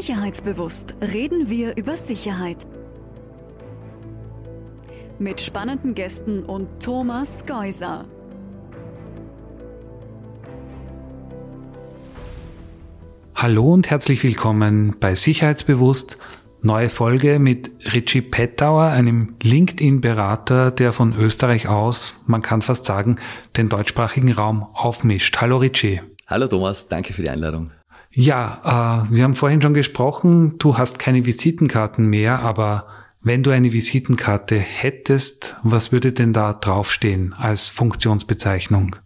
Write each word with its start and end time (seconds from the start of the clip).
Sicherheitsbewusst 0.00 0.94
reden 1.02 1.50
wir 1.50 1.76
über 1.76 1.98
Sicherheit. 1.98 2.66
Mit 5.18 5.42
spannenden 5.42 5.94
Gästen 5.94 6.42
und 6.42 6.82
Thomas 6.82 7.44
Geuser. 7.44 8.06
Hallo 13.34 13.74
und 13.74 13.90
herzlich 13.90 14.24
willkommen 14.24 14.96
bei 14.98 15.14
Sicherheitsbewusst. 15.14 16.16
Neue 16.62 16.88
Folge 16.88 17.38
mit 17.38 17.70
Richie 17.92 18.22
Pettauer, 18.22 18.84
einem 18.84 19.36
LinkedIn-Berater, 19.42 20.70
der 20.70 20.94
von 20.94 21.14
Österreich 21.14 21.68
aus, 21.68 22.18
man 22.24 22.40
kann 22.40 22.62
fast 22.62 22.86
sagen, 22.86 23.16
den 23.58 23.68
deutschsprachigen 23.68 24.32
Raum 24.32 24.62
aufmischt. 24.72 25.36
Hallo 25.42 25.58
Richie. 25.58 26.00
Hallo 26.26 26.46
Thomas, 26.46 26.88
danke 26.88 27.12
für 27.12 27.20
die 27.20 27.28
Einladung. 27.28 27.72
Ja, 28.12 29.04
äh, 29.06 29.14
wir 29.14 29.24
haben 29.24 29.34
vorhin 29.34 29.62
schon 29.62 29.74
gesprochen, 29.74 30.58
du 30.58 30.76
hast 30.76 30.98
keine 30.98 31.26
Visitenkarten 31.26 32.06
mehr, 32.06 32.40
aber 32.40 32.86
wenn 33.22 33.42
du 33.42 33.50
eine 33.50 33.72
Visitenkarte 33.72 34.56
hättest, 34.56 35.56
was 35.62 35.92
würde 35.92 36.12
denn 36.12 36.32
da 36.32 36.54
draufstehen 36.54 37.34
als 37.34 37.68
Funktionsbezeichnung? 37.68 38.96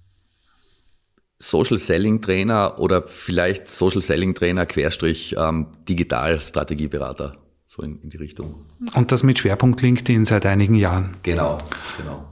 Social 1.39 1.79
Selling 1.79 2.23
Trainer 2.23 2.79
oder 2.79 3.03
vielleicht 3.07 3.69
Social 3.69 4.01
Selling 4.01 4.35
Trainer 4.35 4.65
Querstrich 4.65 5.35
ähm, 5.37 5.67
Digital 5.87 6.41
Strategieberater, 6.41 7.37
so 7.67 7.83
in, 7.83 8.01
in 8.01 8.11
die 8.11 8.17
Richtung. 8.17 8.67
Und 8.95 9.13
das 9.13 9.23
mit 9.23 9.41
Schwerpunkt 9.41 9.83
LinkedIn 9.83 10.25
seit 10.25 10.47
einigen 10.47 10.77
Jahren. 10.77 11.17
Genau, 11.23 11.59
genau. 11.99 12.25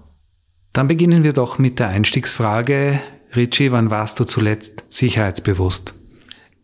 Dann 0.72 0.88
beginnen 0.88 1.24
wir 1.24 1.34
doch 1.34 1.58
mit 1.58 1.80
der 1.80 1.88
Einstiegsfrage. 1.88 2.98
Richie, 3.36 3.72
wann 3.72 3.90
warst 3.90 4.20
du 4.20 4.24
zuletzt 4.24 4.84
sicherheitsbewusst? 4.88 5.94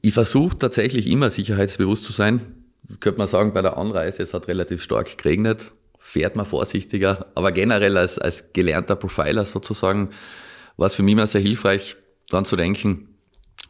Ich 0.00 0.14
versuche 0.14 0.58
tatsächlich 0.58 1.08
immer 1.08 1.30
sicherheitsbewusst 1.30 2.04
zu 2.04 2.12
sein. 2.12 2.40
Könnte 3.00 3.18
man 3.18 3.26
sagen, 3.26 3.52
bei 3.52 3.62
der 3.62 3.76
Anreise, 3.76 4.22
es 4.22 4.32
hat 4.32 4.48
relativ 4.48 4.82
stark 4.82 5.18
geregnet, 5.18 5.72
fährt 5.98 6.36
man 6.36 6.46
vorsichtiger, 6.46 7.26
aber 7.34 7.52
generell 7.52 7.96
als, 7.98 8.18
als 8.18 8.52
gelernter 8.52 8.96
Profiler 8.96 9.44
sozusagen 9.44 10.10
war 10.76 10.86
es 10.86 10.94
für 10.94 11.02
mich 11.02 11.12
immer 11.12 11.26
sehr 11.26 11.40
hilfreich, 11.40 11.96
dann 12.30 12.44
zu 12.44 12.56
denken, 12.56 13.08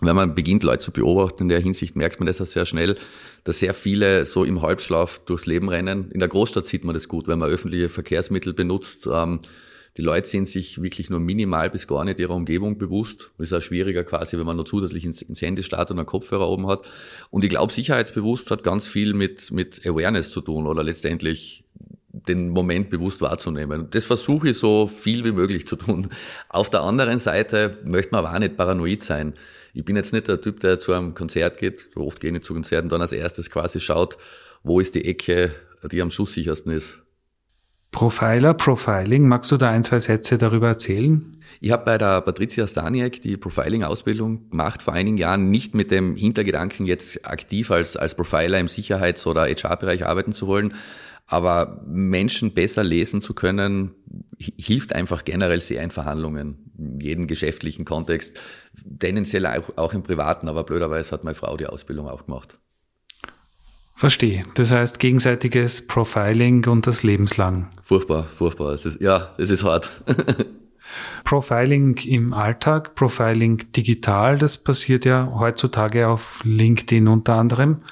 wenn 0.00 0.14
man 0.14 0.34
beginnt, 0.34 0.62
Leute 0.62 0.84
zu 0.84 0.92
beobachten, 0.92 1.44
in 1.44 1.48
der 1.48 1.60
Hinsicht 1.60 1.96
merkt 1.96 2.20
man 2.20 2.26
das 2.26 2.40
auch 2.40 2.46
sehr 2.46 2.66
schnell, 2.66 2.96
dass 3.42 3.58
sehr 3.58 3.74
viele 3.74 4.24
so 4.26 4.44
im 4.44 4.62
Halbschlaf 4.62 5.20
durchs 5.20 5.46
Leben 5.46 5.68
rennen. 5.68 6.10
In 6.12 6.20
der 6.20 6.28
Großstadt 6.28 6.66
sieht 6.66 6.84
man 6.84 6.94
das 6.94 7.08
gut, 7.08 7.26
wenn 7.26 7.38
man 7.38 7.50
öffentliche 7.50 7.88
Verkehrsmittel 7.88 8.52
benutzt. 8.52 9.08
Ähm, 9.12 9.40
die 9.96 10.02
Leute 10.02 10.28
sind 10.28 10.46
sich 10.46 10.80
wirklich 10.80 11.10
nur 11.10 11.20
minimal 11.20 11.70
bis 11.70 11.86
gar 11.86 12.04
nicht 12.04 12.20
ihrer 12.20 12.34
Umgebung 12.34 12.78
bewusst. 12.78 13.30
Das 13.38 13.48
ist 13.48 13.52
auch 13.52 13.62
schwieriger 13.62 14.04
quasi, 14.04 14.38
wenn 14.38 14.46
man 14.46 14.56
nur 14.56 14.66
zusätzlich 14.66 15.04
ins, 15.04 15.22
ins 15.22 15.42
Handy 15.42 15.62
startet 15.62 15.92
und 15.92 15.98
einen 15.98 16.06
Kopfhörer 16.06 16.48
oben 16.48 16.68
hat. 16.68 16.86
Und 17.30 17.42
ich 17.42 17.50
glaube, 17.50 17.72
sicherheitsbewusst 17.72 18.50
hat 18.50 18.62
ganz 18.62 18.86
viel 18.86 19.14
mit, 19.14 19.50
mit 19.50 19.84
Awareness 19.84 20.30
zu 20.30 20.40
tun 20.40 20.66
oder 20.66 20.84
letztendlich 20.84 21.64
den 22.26 22.50
Moment 22.50 22.90
bewusst 22.90 23.20
wahrzunehmen. 23.20 23.88
Das 23.90 24.06
versuche 24.06 24.50
ich 24.50 24.58
so 24.58 24.88
viel 24.88 25.24
wie 25.24 25.32
möglich 25.32 25.66
zu 25.66 25.76
tun. 25.76 26.08
Auf 26.48 26.70
der 26.70 26.82
anderen 26.82 27.18
Seite 27.18 27.78
möchte 27.84 28.12
man 28.12 28.24
aber 28.24 28.34
auch 28.34 28.40
nicht 28.40 28.56
paranoid 28.56 29.02
sein. 29.02 29.34
Ich 29.74 29.84
bin 29.84 29.96
jetzt 29.96 30.12
nicht 30.12 30.28
der 30.28 30.40
Typ, 30.40 30.60
der 30.60 30.78
zu 30.78 30.92
einem 30.92 31.14
Konzert 31.14 31.58
geht, 31.58 31.88
oft 31.94 32.20
gehe 32.20 32.34
ich 32.34 32.42
zu 32.42 32.54
Konzerten, 32.54 32.88
dann 32.88 33.02
als 33.02 33.12
erstes 33.12 33.50
quasi 33.50 33.80
schaut, 33.80 34.16
wo 34.62 34.80
ist 34.80 34.94
die 34.94 35.04
Ecke, 35.04 35.54
die 35.90 36.02
am 36.02 36.10
schusssichersten 36.10 36.72
ist. 36.72 37.00
Profiler, 37.90 38.54
Profiling, 38.54 39.26
magst 39.26 39.50
du 39.50 39.56
da 39.56 39.70
ein, 39.70 39.82
zwei 39.82 40.00
Sätze 40.00 40.38
darüber 40.38 40.68
erzählen? 40.68 41.38
Ich 41.60 41.72
habe 41.72 41.84
bei 41.84 41.98
der 41.98 42.20
Patricia 42.20 42.66
Staniek 42.66 43.20
die 43.22 43.36
Profiling-Ausbildung 43.36 44.50
gemacht 44.50 44.82
vor 44.82 44.92
einigen 44.92 45.16
Jahren, 45.16 45.50
nicht 45.50 45.74
mit 45.74 45.90
dem 45.90 46.14
Hintergedanken, 46.14 46.86
jetzt 46.86 47.26
aktiv 47.26 47.70
als, 47.70 47.96
als 47.96 48.14
Profiler 48.14 48.60
im 48.60 48.68
Sicherheits- 48.68 49.26
oder 49.26 49.42
HR-Bereich 49.42 50.06
arbeiten 50.06 50.32
zu 50.32 50.46
wollen, 50.46 50.74
aber 51.26 51.82
Menschen 51.86 52.54
besser 52.54 52.84
lesen 52.84 53.20
zu 53.20 53.34
können, 53.34 53.94
hilft 54.38 54.94
einfach 54.94 55.24
generell 55.24 55.60
sehr 55.60 55.82
in 55.82 55.90
Verhandlungen, 55.90 56.72
in 56.78 57.00
jedem 57.00 57.26
geschäftlichen 57.26 57.84
Kontext, 57.84 58.38
tendenziell 58.98 59.46
auch, 59.46 59.76
auch 59.76 59.94
im 59.94 60.02
privaten, 60.02 60.48
aber 60.48 60.64
blöderweise 60.64 61.12
hat 61.12 61.24
meine 61.24 61.34
Frau 61.34 61.56
die 61.56 61.66
Ausbildung 61.66 62.08
auch 62.08 62.26
gemacht. 62.26 62.58
Verstehe. 63.98 64.44
Das 64.54 64.70
heißt 64.70 65.00
gegenseitiges 65.00 65.86
Profiling 65.86 66.64
und 66.66 66.86
das 66.86 67.02
lebenslang. 67.02 67.68
Furchtbar, 67.82 68.28
furchtbar. 68.36 68.72
Es 68.72 68.86
ist, 68.86 69.00
ja, 69.00 69.34
es 69.38 69.50
ist 69.50 69.64
hart. 69.64 69.90
Profiling 71.24 71.96
im 72.06 72.32
Alltag, 72.32 72.94
Profiling 72.94 73.72
digital, 73.72 74.38
das 74.38 74.56
passiert 74.56 75.04
ja 75.04 75.34
heutzutage 75.38 76.08
auf 76.08 76.40
LinkedIn 76.44 77.08
unter 77.08 77.34
anderem 77.34 77.82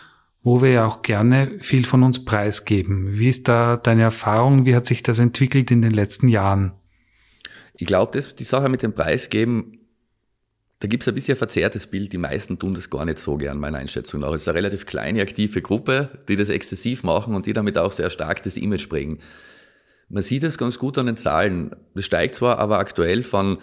wo 0.46 0.62
wir 0.62 0.70
ja 0.70 0.86
auch 0.86 1.02
gerne 1.02 1.58
viel 1.58 1.84
von 1.84 2.04
uns 2.04 2.24
preisgeben. 2.24 3.18
Wie 3.18 3.28
ist 3.28 3.48
da 3.48 3.76
deine 3.76 4.02
Erfahrung? 4.02 4.64
Wie 4.64 4.76
hat 4.76 4.86
sich 4.86 5.02
das 5.02 5.18
entwickelt 5.18 5.72
in 5.72 5.82
den 5.82 5.90
letzten 5.90 6.28
Jahren? 6.28 6.70
Ich 7.74 7.88
glaube, 7.88 8.20
die 8.20 8.44
Sache 8.44 8.68
mit 8.68 8.84
dem 8.84 8.94
Preisgeben, 8.94 9.85
da 10.80 10.88
gibt 10.88 11.02
es 11.02 11.08
ein 11.08 11.14
bisschen 11.14 11.34
ein 11.34 11.38
verzerrtes 11.38 11.86
Bild. 11.86 12.12
Die 12.12 12.18
meisten 12.18 12.58
tun 12.58 12.74
das 12.74 12.90
gar 12.90 13.04
nicht 13.04 13.18
so 13.18 13.36
gern, 13.36 13.58
meiner 13.58 13.78
Einschätzung 13.78 14.20
nach. 14.20 14.32
Es 14.32 14.42
ist 14.42 14.48
eine 14.48 14.58
relativ 14.58 14.84
kleine, 14.84 15.22
aktive 15.22 15.62
Gruppe, 15.62 16.10
die 16.28 16.36
das 16.36 16.50
exzessiv 16.50 17.02
machen 17.02 17.34
und 17.34 17.46
die 17.46 17.54
damit 17.54 17.78
auch 17.78 17.92
sehr 17.92 18.10
stark 18.10 18.42
das 18.42 18.56
Image 18.56 18.88
prägen. 18.88 19.20
Man 20.08 20.22
sieht 20.22 20.44
es 20.44 20.58
ganz 20.58 20.78
gut 20.78 20.98
an 20.98 21.06
den 21.06 21.16
Zahlen. 21.16 21.74
Das 21.94 22.04
steigt 22.04 22.34
zwar, 22.34 22.58
aber 22.58 22.78
aktuell 22.78 23.22
von 23.22 23.58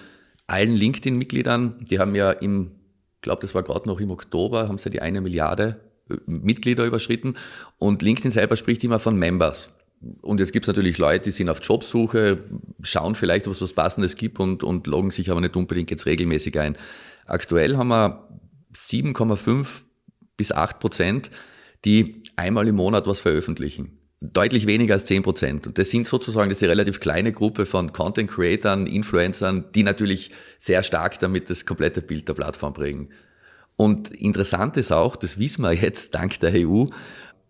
allen 0.47 0.75
LinkedIn-Mitgliedern, 0.75 1.85
die 1.89 1.99
haben 1.99 2.15
ja 2.15 2.31
im, 2.31 2.71
ich 3.15 3.21
glaube, 3.21 3.41
das 3.41 3.53
war 3.53 3.63
gerade 3.63 3.87
noch 3.87 3.99
im 3.99 4.11
Oktober, 4.11 4.67
haben 4.67 4.77
sie 4.79 4.89
die 4.89 5.01
eine 5.01 5.21
Milliarde 5.21 5.79
Mitglieder 6.25 6.83
überschritten 6.83 7.35
und 7.77 8.01
LinkedIn 8.01 8.31
selber 8.31 8.55
spricht 8.55 8.83
immer 8.83 8.99
von 8.99 9.15
Members. 9.15 9.69
Und 10.21 10.39
jetzt 10.39 10.51
gibt 10.51 10.65
es 10.65 10.67
natürlich 10.67 10.97
Leute, 10.97 11.25
die 11.25 11.31
sind 11.31 11.49
auf 11.49 11.59
Jobsuche, 11.61 12.43
schauen 12.81 13.15
vielleicht, 13.15 13.47
ob 13.47 13.53
es 13.53 13.61
was 13.61 13.73
Passendes 13.73 14.15
gibt 14.15 14.39
und, 14.39 14.63
und 14.63 14.87
loggen 14.87 15.11
sich 15.11 15.29
aber 15.29 15.41
nicht 15.41 15.55
unbedingt 15.55 15.91
jetzt 15.91 16.05
regelmäßig 16.05 16.59
ein. 16.59 16.77
Aktuell 17.25 17.77
haben 17.77 17.87
wir 17.87 18.27
7,5 18.75 19.81
bis 20.35 20.51
8 20.51 20.79
Prozent, 20.79 21.29
die 21.85 22.23
einmal 22.35 22.67
im 22.67 22.75
Monat 22.75 23.07
was 23.07 23.19
veröffentlichen. 23.19 23.99
Deutlich 24.19 24.67
weniger 24.67 24.93
als 24.93 25.05
10 25.05 25.23
Prozent. 25.23 25.67
Und 25.67 25.77
das 25.77 25.89
sind 25.89 26.07
sozusagen 26.07 26.51
eine 26.51 26.69
relativ 26.69 26.99
kleine 26.99 27.33
Gruppe 27.33 27.65
von 27.65 27.91
Content 27.91 28.31
Creatern, 28.31 28.87
Influencern, 28.87 29.65
die 29.75 29.83
natürlich 29.83 30.31
sehr 30.57 30.81
stark 30.83 31.19
damit 31.19 31.49
das 31.49 31.65
komplette 31.65 32.01
Bild 32.01 32.27
der 32.27 32.33
Plattform 32.33 32.73
prägen. 32.73 33.09
Und 33.75 34.11
interessant 34.11 34.77
ist 34.77 34.91
auch, 34.91 35.15
das 35.15 35.39
wissen 35.39 35.63
wir 35.63 35.73
jetzt 35.73 36.13
dank 36.13 36.39
der 36.39 36.53
EU, 36.55 36.85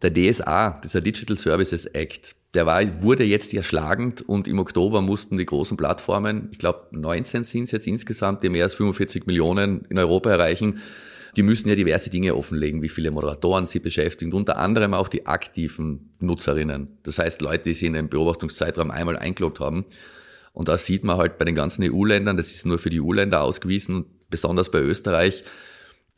der 0.01 0.13
DSA, 0.13 0.81
dieser 0.83 1.01
Digital 1.01 1.37
Services 1.37 1.85
Act, 1.85 2.35
der 2.53 2.65
war, 2.65 3.01
wurde 3.01 3.23
jetzt 3.23 3.53
erschlagend 3.53 4.21
und 4.21 4.47
im 4.47 4.59
Oktober 4.59 5.01
mussten 5.01 5.37
die 5.37 5.45
großen 5.45 5.75
Plattformen, 5.75 6.49
ich 6.51 6.59
glaube 6.59 6.87
19 6.91 7.43
sind 7.43 7.63
es 7.63 7.71
jetzt 7.71 7.87
insgesamt, 7.87 8.43
die 8.43 8.49
mehr 8.49 8.63
als 8.63 8.75
45 8.75 9.25
Millionen 9.25 9.85
in 9.89 9.97
Europa 9.97 10.29
erreichen, 10.29 10.79
die 11.35 11.41
müssen 11.41 11.67
ja 11.67 11.75
diverse 11.75 12.11
Dinge 12.11 12.35
offenlegen, 12.35 12.83
wie 12.83 12.89
viele 12.89 13.09
Moderatoren 13.09 13.65
sie 13.65 13.79
beschäftigen, 13.79 14.33
unter 14.33 14.57
anderem 14.57 14.93
auch 14.93 15.07
die 15.07 15.25
aktiven 15.25 16.13
Nutzerinnen. 16.19 16.99
Das 17.01 17.17
heißt 17.17 17.41
Leute, 17.41 17.63
die 17.63 17.73
sie 17.73 17.87
in 17.87 17.95
einem 17.95 18.09
Beobachtungszeitraum 18.09 18.91
einmal 18.91 19.17
eingeloggt 19.17 19.59
haben. 19.59 19.85
Und 20.51 20.67
da 20.67 20.77
sieht 20.77 21.03
man 21.03 21.17
halt 21.17 21.39
bei 21.39 21.45
den 21.45 21.55
ganzen 21.55 21.83
EU-Ländern, 21.83 22.37
das 22.37 22.53
ist 22.53 22.67
nur 22.67 22.77
für 22.77 22.91
die 22.91 23.01
EU-Länder 23.01 23.41
ausgewiesen, 23.41 24.05
besonders 24.29 24.69
bei 24.69 24.79
Österreich, 24.79 25.43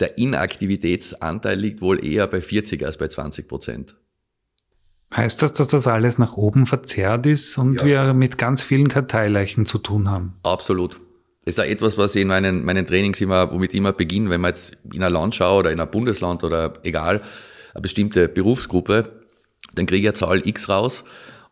der 0.01 0.17
Inaktivitätsanteil 0.17 1.57
liegt 1.57 1.79
wohl 1.81 2.03
eher 2.05 2.27
bei 2.27 2.41
40 2.41 2.85
als 2.85 2.97
bei 2.97 3.07
20 3.07 3.47
Prozent. 3.47 3.95
Heißt 5.13 5.41
das, 5.41 5.53
dass 5.53 5.67
das 5.67 5.87
alles 5.87 6.17
nach 6.17 6.35
oben 6.35 6.65
verzerrt 6.65 7.25
ist 7.25 7.57
und 7.57 7.81
ja. 7.81 7.85
wir 7.85 8.13
mit 8.13 8.37
ganz 8.37 8.61
vielen 8.61 8.87
Karteileichen 8.87 9.65
zu 9.65 9.77
tun 9.77 10.09
haben? 10.09 10.33
Absolut. 10.43 10.99
Das 11.45 11.57
ist 11.57 11.59
auch 11.59 11.69
etwas, 11.69 11.97
was 11.97 12.15
ich 12.15 12.23
in 12.23 12.27
meinen, 12.27 12.65
meinen 12.65 12.87
Trainings 12.87 13.21
immer, 13.21 13.51
womit 13.51 13.73
ich 13.73 13.79
immer 13.79 13.93
beginne, 13.93 14.29
wenn 14.29 14.41
man 14.41 14.49
jetzt 14.49 14.77
in 14.91 15.03
ein 15.03 15.11
Land 15.11 15.35
schaut 15.35 15.59
oder 15.59 15.71
in 15.71 15.79
ein 15.79 15.91
Bundesland 15.91 16.43
oder 16.43 16.73
egal, 16.83 17.21
eine 17.73 17.81
bestimmte 17.81 18.27
Berufsgruppe, 18.27 19.03
dann 19.75 19.85
kriege 19.85 20.01
ich 20.01 20.07
eine 20.07 20.15
Zahl 20.15 20.45
X 20.47 20.69
raus 20.69 21.03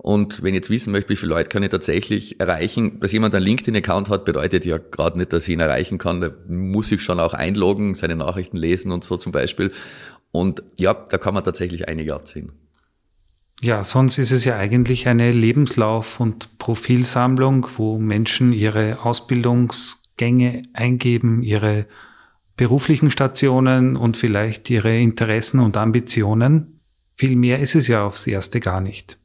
und 0.04 0.44
wenn 0.44 0.50
ich 0.50 0.56
jetzt 0.56 0.70
wissen 0.70 0.92
möchte, 0.92 1.12
wie 1.12 1.16
viele 1.16 1.30
Leute 1.30 1.48
kann 1.48 1.64
ich 1.64 1.70
tatsächlich 1.70 2.38
erreichen, 2.42 3.00
dass 3.00 3.14
jemand 3.14 3.36
einen 3.36 3.46
LinkedIn-Account 3.46 4.10
hat, 4.10 4.26
bedeutet 4.26 4.66
ja 4.66 4.78
gerade 4.78 5.18
nicht, 5.18 5.32
dass 5.32 5.48
ich 5.48 5.54
ihn 5.54 5.62
erreichen 5.62 5.98
kann. 5.98 6.20
Da 6.20 6.30
muss 6.46 6.92
ich 6.92 7.02
schon 7.02 7.22
auch 7.22 7.34
einloggen, 7.34 7.96
seine 7.96 8.18
Nachrichten 8.18 8.58
lesen 8.58 8.92
und 8.92 9.06
so 9.06 9.16
zum 9.16 9.32
Beispiel. 9.32 9.72
Und 10.34 10.62
ja, 10.78 10.94
da 10.94 11.18
kann 11.18 11.34
man 11.34 11.46
tatsächlich 11.46 11.88
einige 11.88 12.14
abziehen. 12.14 12.52
Ja, 13.62 13.86
sonst 13.86 14.18
ist 14.18 14.32
es 14.32 14.44
ja 14.44 14.58
eigentlich 14.58 15.08
eine 15.08 15.32
Lebenslauf- 15.32 16.20
und 16.20 16.58
Profilsammlung, 16.58 17.68
wo 17.78 17.98
Menschen 17.98 18.52
ihre 18.52 19.06
Ausbildungsgänge 19.06 20.64
eingeben, 20.74 21.44
ihre 21.44 21.86
beruflichen 22.58 23.10
Stationen 23.10 23.96
und 23.96 24.18
vielleicht 24.18 24.70
ihre 24.70 24.98
Interessen 24.98 25.60
und 25.60 25.78
Ambitionen. 25.78 26.82
Viel 27.16 27.36
mehr 27.36 27.60
ist 27.60 27.76
es 27.76 27.88
ja 27.88 28.06
aufs 28.06 28.28
Erste 28.28 28.60
gar 28.60 28.82
nicht. 28.82 29.18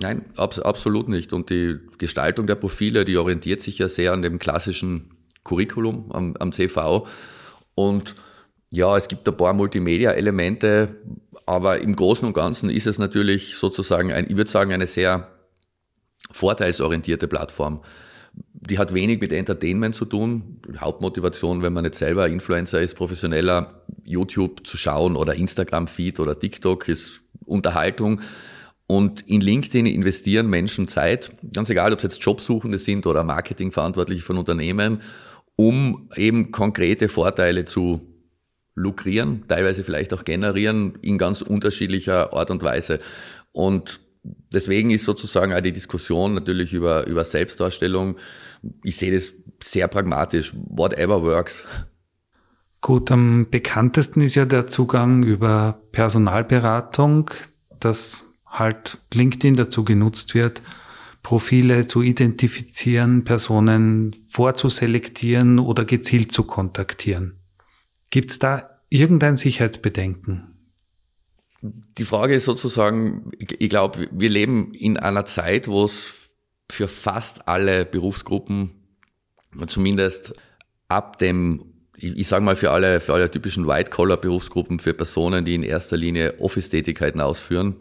Nein, 0.00 0.24
abs 0.36 0.58
absolut 0.58 1.08
nicht. 1.08 1.32
Und 1.32 1.48
die 1.48 1.76
Gestaltung 1.98 2.46
der 2.46 2.56
Profile, 2.56 3.04
die 3.04 3.16
orientiert 3.16 3.62
sich 3.62 3.78
ja 3.78 3.88
sehr 3.88 4.12
an 4.12 4.22
dem 4.22 4.38
klassischen 4.38 5.14
Curriculum 5.44 6.12
am, 6.12 6.36
am 6.36 6.52
CV. 6.52 7.06
Und 7.74 8.14
Ja, 8.70 8.96
es 8.96 9.08
gibt 9.08 9.28
ein 9.28 9.36
paar 9.36 9.52
Multimedia-Elemente, 9.52 10.96
aber 11.46 11.80
im 11.80 11.94
Großen 11.94 12.26
und 12.26 12.34
Ganzen 12.34 12.68
ist 12.70 12.86
es 12.86 12.98
natürlich 12.98 13.56
sozusagen 13.56 14.12
ein, 14.12 14.28
ich 14.28 14.36
würde 14.36 14.50
sagen, 14.50 14.72
eine 14.72 14.86
sehr 14.86 15.28
vorteilsorientierte 16.32 17.28
Plattform. 17.28 17.82
Die 18.52 18.78
hat 18.78 18.92
wenig 18.92 19.20
mit 19.20 19.32
Entertainment 19.32 19.94
zu 19.94 20.04
tun. 20.04 20.60
Hauptmotivation, 20.78 21.62
wenn 21.62 21.72
man 21.72 21.84
nicht 21.84 21.94
selber 21.94 22.28
Influencer 22.28 22.80
ist, 22.80 22.94
professioneller 22.94 23.84
YouTube 24.04 24.66
zu 24.66 24.76
schauen 24.76 25.16
oder 25.16 25.34
Instagram-Feed 25.34 26.20
oder 26.20 26.38
TikTok 26.38 26.88
ist 26.88 27.20
Unterhaltung. 27.44 28.20
Und 28.88 29.22
in 29.22 29.40
LinkedIn 29.40 29.86
investieren 29.86 30.48
Menschen 30.48 30.88
Zeit, 30.88 31.32
ganz 31.54 31.70
egal, 31.70 31.92
ob 31.92 31.98
es 31.98 32.04
jetzt 32.04 32.22
Jobsuchende 32.22 32.78
sind 32.78 33.06
oder 33.06 33.24
Marketingverantwortliche 33.24 34.22
von 34.22 34.38
Unternehmen, 34.38 35.02
um 35.56 36.08
eben 36.16 36.52
konkrete 36.52 37.08
Vorteile 37.08 37.64
zu 37.64 38.15
lukrieren, 38.76 39.44
teilweise 39.48 39.82
vielleicht 39.82 40.12
auch 40.14 40.22
generieren 40.22 40.96
in 41.02 41.18
ganz 41.18 41.42
unterschiedlicher 41.42 42.32
Art 42.32 42.50
und 42.50 42.62
Weise. 42.62 43.00
Und 43.52 44.00
deswegen 44.52 44.90
ist 44.90 45.04
sozusagen 45.04 45.52
auch 45.52 45.60
die 45.60 45.72
Diskussion 45.72 46.34
natürlich 46.34 46.72
über, 46.72 47.06
über 47.06 47.24
Selbstdarstellung, 47.24 48.16
ich 48.84 48.96
sehe 48.96 49.12
das 49.12 49.32
sehr 49.62 49.88
pragmatisch, 49.88 50.52
whatever 50.54 51.22
works. 51.22 51.64
Gut, 52.80 53.10
am 53.10 53.48
bekanntesten 53.50 54.20
ist 54.20 54.34
ja 54.34 54.44
der 54.44 54.66
Zugang 54.66 55.22
über 55.22 55.80
Personalberatung, 55.92 57.30
dass 57.80 58.38
halt 58.46 58.98
LinkedIn 59.12 59.56
dazu 59.56 59.84
genutzt 59.84 60.34
wird, 60.34 60.60
Profile 61.22 61.86
zu 61.86 62.02
identifizieren, 62.02 63.24
Personen 63.24 64.12
vorzuselektieren 64.12 65.58
oder 65.58 65.84
gezielt 65.84 66.30
zu 66.30 66.44
kontaktieren. 66.44 67.40
Gibt 68.10 68.30
es 68.30 68.38
da 68.38 68.80
irgendein 68.88 69.36
Sicherheitsbedenken? 69.36 70.52
Die 71.62 72.04
Frage 72.04 72.34
ist 72.34 72.44
sozusagen, 72.44 73.32
ich 73.38 73.68
glaube, 73.70 74.08
wir 74.10 74.28
leben 74.28 74.74
in 74.74 74.96
einer 74.96 75.26
Zeit, 75.26 75.68
wo 75.68 75.84
es 75.84 76.14
für 76.70 76.88
fast 76.88 77.48
alle 77.48 77.84
Berufsgruppen, 77.84 78.70
zumindest 79.66 80.34
ab 80.88 81.18
dem, 81.18 81.72
ich 81.96 82.28
sage 82.28 82.44
mal 82.44 82.56
für 82.56 82.70
alle, 82.70 83.00
für 83.00 83.14
alle 83.14 83.30
typischen 83.30 83.66
White-Collar-Berufsgruppen, 83.66 84.78
für 84.78 84.94
Personen, 84.94 85.44
die 85.44 85.54
in 85.54 85.62
erster 85.62 85.96
Linie 85.96 86.38
Office-Tätigkeiten 86.38 87.20
ausführen, 87.20 87.76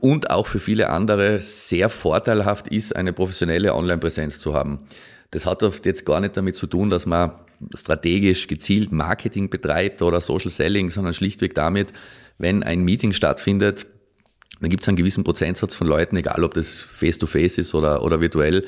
und 0.00 0.30
auch 0.30 0.46
für 0.46 0.58
viele 0.58 0.90
andere 0.90 1.40
sehr 1.40 1.88
vorteilhaft 1.88 2.68
ist, 2.68 2.94
eine 2.96 3.12
professionelle 3.12 3.74
Online-Präsenz 3.74 4.38
zu 4.40 4.52
haben. 4.52 4.86
Das 5.30 5.46
hat 5.46 5.62
oft 5.62 5.86
jetzt 5.86 6.04
gar 6.04 6.20
nicht 6.20 6.36
damit 6.36 6.56
zu 6.56 6.66
tun, 6.66 6.90
dass 6.90 7.06
man 7.06 7.32
strategisch 7.74 8.46
gezielt 8.46 8.92
Marketing 8.92 9.50
betreibt 9.50 10.02
oder 10.02 10.20
Social 10.20 10.50
Selling, 10.50 10.90
sondern 10.90 11.14
schlichtweg 11.14 11.54
damit, 11.54 11.92
wenn 12.38 12.62
ein 12.62 12.82
Meeting 12.82 13.12
stattfindet, 13.12 13.86
dann 14.60 14.70
gibt 14.70 14.82
es 14.82 14.88
einen 14.88 14.96
gewissen 14.96 15.24
Prozentsatz 15.24 15.74
von 15.74 15.86
Leuten, 15.86 16.16
egal 16.16 16.42
ob 16.44 16.54
das 16.54 16.78
face-to-face 16.78 17.54
-face 17.54 17.60
ist 17.60 17.74
oder, 17.74 18.02
oder 18.02 18.20
virtuell, 18.20 18.66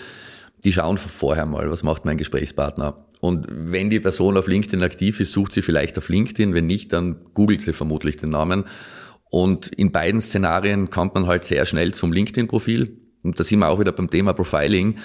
die 0.65 0.73
schauen 0.73 0.99
vorher 0.99 1.47
mal, 1.47 1.71
was 1.71 1.83
macht 1.83 2.05
mein 2.05 2.19
Gesprächspartner. 2.19 3.07
Und 3.21 3.47
wenn 3.49 3.91
die 3.91 4.01
Person 4.01 4.37
auf 4.37 4.47
LinkedIn 4.47 4.83
aktiv 4.83 5.21
ist, 5.21 5.33
sucht 5.33 5.53
sie 5.53 5.63
vielleicht 5.63 5.99
auf 5.99 6.09
LinkedIn, 6.09 6.55
wenn 6.55 6.67
nicht, 6.67 6.93
dann 6.93 7.17
googelt 7.35 7.63
sie 7.63 7.73
vermutlich 7.73 8.17
den 8.17 8.31
Namen. 8.31 8.65
Und 9.31 9.69
in 9.69 9.93
beiden 9.93 10.21
Szenarien 10.21 10.91
kommt 10.91 11.15
man 11.15 11.27
halt 11.27 11.45
sehr 11.45 11.67
schnell 11.67 11.93
zum 11.95 12.13
LinkedIn-Profil. 12.13 12.97
Und 13.23 13.39
da 13.39 13.45
sind 13.45 13.59
wir 13.59 13.69
auch 13.69 13.81
wieder 13.81 13.93
beim 13.93 14.11
Thema 14.11 14.33
Profiling. 14.33 14.97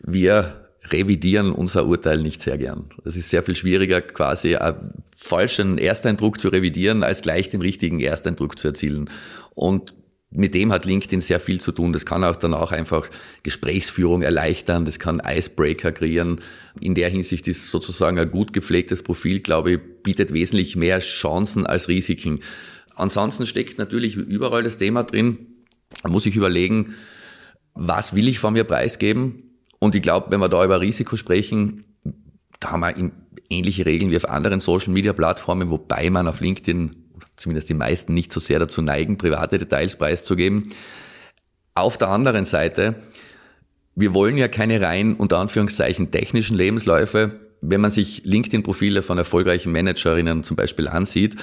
Wir 0.00 0.61
revidieren 0.90 1.52
unser 1.52 1.86
Urteil 1.86 2.22
nicht 2.22 2.42
sehr 2.42 2.58
gern. 2.58 2.90
Es 3.04 3.16
ist 3.16 3.30
sehr 3.30 3.42
viel 3.42 3.54
schwieriger, 3.54 4.00
quasi 4.00 4.56
einen 4.56 5.02
falschen 5.16 5.78
Ersteindruck 5.78 6.40
zu 6.40 6.48
revidieren, 6.48 7.02
als 7.02 7.22
gleich 7.22 7.50
den 7.50 7.62
richtigen 7.62 8.00
Ersteindruck 8.00 8.58
zu 8.58 8.68
erzielen. 8.68 9.08
Und 9.54 9.94
mit 10.34 10.54
dem 10.54 10.72
hat 10.72 10.86
LinkedIn 10.86 11.20
sehr 11.20 11.40
viel 11.40 11.60
zu 11.60 11.72
tun. 11.72 11.92
Das 11.92 12.06
kann 12.06 12.24
auch 12.24 12.36
dann 12.36 12.54
auch 12.54 12.72
einfach 12.72 13.08
Gesprächsführung 13.42 14.22
erleichtern, 14.22 14.84
das 14.84 14.98
kann 14.98 15.22
Icebreaker 15.24 15.92
kreieren. 15.92 16.40
In 16.80 16.94
der 16.94 17.10
Hinsicht 17.10 17.46
ist 17.48 17.70
sozusagen 17.70 18.18
ein 18.18 18.30
gut 18.30 18.52
gepflegtes 18.52 19.02
Profil, 19.02 19.40
glaube 19.40 19.72
ich, 19.72 19.80
bietet 20.02 20.32
wesentlich 20.32 20.74
mehr 20.74 21.00
Chancen 21.00 21.66
als 21.66 21.88
Risiken. 21.88 22.40
Ansonsten 22.94 23.46
steckt 23.46 23.78
natürlich 23.78 24.16
überall 24.16 24.62
das 24.62 24.78
Thema 24.78 25.04
drin. 25.04 25.46
Da 26.02 26.08
muss 26.08 26.26
ich 26.26 26.34
überlegen, 26.34 26.94
was 27.74 28.14
will 28.14 28.28
ich 28.28 28.38
von 28.38 28.54
mir 28.54 28.64
preisgeben? 28.64 29.51
Und 29.82 29.96
ich 29.96 30.02
glaube, 30.02 30.30
wenn 30.30 30.38
wir 30.38 30.48
da 30.48 30.64
über 30.64 30.80
Risiko 30.80 31.16
sprechen, 31.16 31.82
da 32.60 32.70
haben 32.70 32.82
wir 32.82 33.10
ähnliche 33.50 33.84
Regeln 33.84 34.12
wie 34.12 34.16
auf 34.16 34.28
anderen 34.28 34.60
Social 34.60 34.92
Media 34.92 35.12
Plattformen, 35.12 35.70
wobei 35.70 36.08
man 36.08 36.28
auf 36.28 36.40
LinkedIn, 36.40 36.94
zumindest 37.34 37.68
die 37.68 37.74
meisten, 37.74 38.14
nicht 38.14 38.32
so 38.32 38.38
sehr 38.38 38.60
dazu 38.60 38.80
neigen, 38.80 39.18
private 39.18 39.58
Details 39.58 39.96
preiszugeben. 39.96 40.68
Auf 41.74 41.98
der 41.98 42.10
anderen 42.10 42.44
Seite, 42.44 42.94
wir 43.96 44.14
wollen 44.14 44.36
ja 44.36 44.46
keine 44.46 44.80
rein 44.80 45.16
unter 45.16 45.38
Anführungszeichen 45.38 46.12
technischen 46.12 46.56
Lebensläufe. 46.56 47.40
Wenn 47.60 47.80
man 47.80 47.90
sich 47.90 48.22
LinkedIn-Profile 48.24 49.02
von 49.02 49.18
erfolgreichen 49.18 49.72
Managerinnen 49.72 50.44
zum 50.44 50.56
Beispiel 50.56 50.86
ansieht 50.86 51.34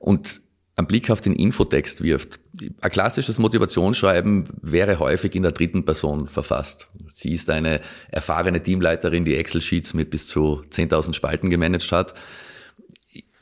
und 0.00 0.40
einen 0.76 0.86
Blick 0.88 1.10
auf 1.10 1.20
den 1.20 1.34
Infotext 1.34 2.02
wirft. 2.02 2.40
Ein 2.80 2.90
klassisches 2.90 3.38
Motivationsschreiben 3.38 4.48
wäre 4.60 4.98
häufig 4.98 5.34
in 5.34 5.42
der 5.42 5.52
dritten 5.52 5.84
Person 5.84 6.28
verfasst. 6.28 6.88
Sie 7.12 7.32
ist 7.32 7.48
eine 7.50 7.80
erfahrene 8.10 8.62
Teamleiterin, 8.62 9.24
die 9.24 9.36
Excel-Sheets 9.36 9.94
mit 9.94 10.10
bis 10.10 10.26
zu 10.26 10.62
10.000 10.70 11.14
Spalten 11.14 11.50
gemanagt 11.50 11.92
hat. 11.92 12.14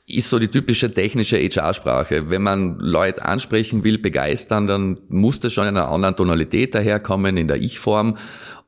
Ist 0.07 0.29
so 0.29 0.39
die 0.39 0.49
typische 0.49 0.93
technische 0.93 1.39
HR-Sprache. 1.39 2.29
Wenn 2.29 2.43
man 2.43 2.79
Leute 2.79 3.25
ansprechen 3.25 3.83
will, 3.83 3.99
begeistern, 3.99 4.67
dann 4.67 4.99
muss 5.09 5.41
das 5.41 5.55
schon 5.55 5.67
in 5.67 5.77
einer 5.77 5.89
anderen 5.89 6.17
Tonalität 6.17 6.75
daherkommen, 6.75 7.39
in 7.39 7.49
der 7.49 7.63
Ich-Form. 7.63 8.19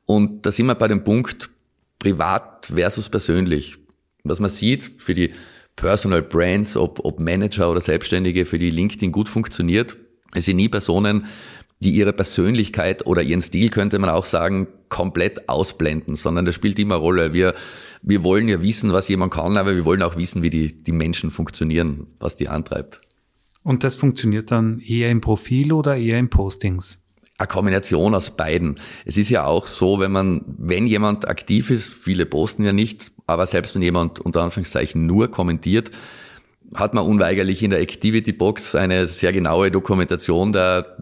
Und 0.05 0.45
da 0.45 0.51
sind 0.51 0.65
wir 0.65 0.75
bei 0.75 0.87
dem 0.87 1.03
Punkt 1.03 1.51
privat 1.99 2.71
versus 2.73 3.09
persönlich. 3.09 3.77
Was 4.23 4.39
man 4.39 4.49
sieht 4.49 4.91
für 4.97 5.13
die 5.13 5.33
Personal 5.75 6.21
Brands, 6.21 6.77
ob, 6.77 7.03
ob 7.03 7.19
Manager 7.19 7.69
oder 7.69 7.81
Selbstständige, 7.81 8.45
für 8.45 8.59
die 8.59 8.69
LinkedIn 8.69 9.11
gut 9.11 9.29
funktioniert. 9.29 9.97
Es 10.33 10.45
sind 10.45 10.57
nie 10.57 10.69
Personen, 10.69 11.25
die 11.83 11.91
ihre 11.91 12.13
Persönlichkeit 12.13 13.05
oder 13.05 13.21
ihren 13.21 13.41
Stil, 13.41 13.69
könnte 13.69 13.99
man 13.99 14.09
auch 14.09 14.25
sagen, 14.25 14.67
komplett 14.89 15.49
ausblenden, 15.49 16.15
sondern 16.15 16.45
das 16.45 16.55
spielt 16.55 16.79
immer 16.79 16.95
Rolle. 16.95 17.33
Wir, 17.33 17.53
wir 18.01 18.23
wollen 18.23 18.47
ja 18.47 18.61
wissen, 18.61 18.93
was 18.93 19.07
jemand 19.07 19.33
kann, 19.33 19.57
aber 19.57 19.75
wir 19.75 19.85
wollen 19.85 20.01
auch 20.01 20.15
wissen, 20.15 20.41
wie 20.41 20.49
die, 20.49 20.83
die 20.83 20.91
Menschen 20.91 21.31
funktionieren, 21.31 22.07
was 22.19 22.35
die 22.35 22.47
antreibt. 22.47 23.01
Und 23.63 23.83
das 23.83 23.95
funktioniert 23.95 24.51
dann 24.51 24.79
eher 24.79 25.09
im 25.09 25.21
Profil 25.21 25.73
oder 25.73 25.97
eher 25.97 26.19
in 26.19 26.29
Postings? 26.29 27.04
Eine 27.37 27.47
Kombination 27.47 28.15
aus 28.15 28.37
beiden. 28.37 28.79
Es 29.05 29.17
ist 29.17 29.29
ja 29.29 29.45
auch 29.45 29.67
so, 29.67 29.99
wenn 29.99 30.11
man, 30.11 30.41
wenn 30.57 30.87
jemand 30.87 31.27
aktiv 31.27 31.69
ist, 31.69 31.91
viele 31.93 32.25
posten 32.25 32.63
ja 32.63 32.71
nicht, 32.71 33.11
aber 33.27 33.45
selbst 33.45 33.75
wenn 33.75 33.81
jemand 33.81 34.19
unter 34.21 34.41
Anführungszeichen 34.41 35.05
nur 35.05 35.29
kommentiert, 35.29 35.91
hat 36.73 36.93
man 36.93 37.05
unweigerlich 37.05 37.61
in 37.61 37.71
der 37.71 37.81
Activity 37.81 38.31
Box 38.31 38.75
eine 38.75 39.05
sehr 39.07 39.33
genaue 39.33 39.69
Dokumentation 39.69 40.53
der 40.53 40.97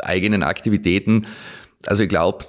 eigenen 0.00 0.42
Aktivitäten. 0.42 1.26
Also 1.86 2.04
ich 2.04 2.08
glaube, 2.08 2.46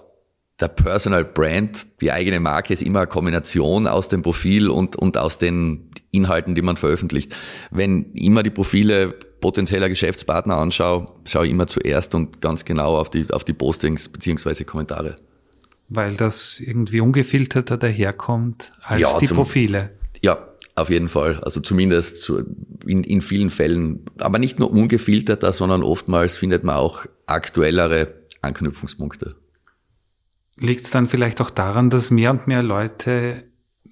der 0.59 0.69
Personal 0.69 1.25
Brand, 1.25 2.01
die 2.01 2.11
eigene 2.11 2.39
Marke 2.39 2.73
ist 2.73 2.81
immer 2.81 2.99
eine 2.99 3.07
Kombination 3.07 3.87
aus 3.87 4.07
dem 4.07 4.21
Profil 4.21 4.69
und, 4.69 4.95
und 4.95 5.17
aus 5.17 5.37
den 5.37 5.89
Inhalten, 6.11 6.55
die 6.55 6.61
man 6.61 6.77
veröffentlicht. 6.77 7.35
Wenn 7.71 8.13
immer 8.13 8.41
die 8.41 8.51
Profile 8.51 9.15
potenzieller 9.45 9.89
Geschäftspartner 9.89 10.57
anschaue, 10.57 11.07
schaue 11.25 11.45
ich 11.45 11.51
immer 11.51 11.67
zuerst 11.67 12.15
und 12.15 12.41
ganz 12.41 12.65
genau 12.65 12.97
auf 12.97 13.11
die, 13.11 13.29
auf 13.31 13.43
die 13.43 13.53
Postings 13.53 14.09
beziehungsweise 14.09 14.65
Kommentare 14.65 15.17
weil 15.87 16.15
das 16.15 16.59
irgendwie 16.59 16.99
ungefilterter 16.99 17.77
daherkommt 17.77 18.73
als 18.81 19.01
ja, 19.01 19.19
die 19.19 19.27
zum, 19.27 19.37
Profile. 19.37 19.91
Ja, 20.23 20.47
auf 20.75 20.89
jeden 20.89 21.09
Fall. 21.09 21.39
Also 21.41 21.61
zumindest 21.61 22.21
zu, 22.21 22.43
in, 22.85 23.03
in 23.03 23.21
vielen 23.21 23.49
Fällen, 23.49 24.05
aber 24.17 24.39
nicht 24.39 24.59
nur 24.59 24.71
ungefilterter, 24.71 25.53
sondern 25.53 25.83
oftmals 25.83 26.37
findet 26.37 26.63
man 26.63 26.75
auch 26.75 27.05
aktuellere 27.27 28.13
Anknüpfungspunkte. 28.41 29.35
Liegt 30.57 30.85
es 30.85 30.91
dann 30.91 31.07
vielleicht 31.07 31.41
auch 31.41 31.49
daran, 31.49 31.89
dass 31.89 32.11
mehr 32.11 32.31
und 32.31 32.47
mehr 32.47 32.63
Leute 32.63 33.43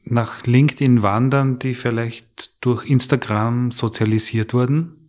nach 0.06 0.46
LinkedIn 0.46 1.02
wandern, 1.02 1.60
die 1.60 1.76
vielleicht 1.76 2.64
durch 2.66 2.86
Instagram 2.86 3.72
sozialisiert 3.72 4.54
wurden? 4.54 5.03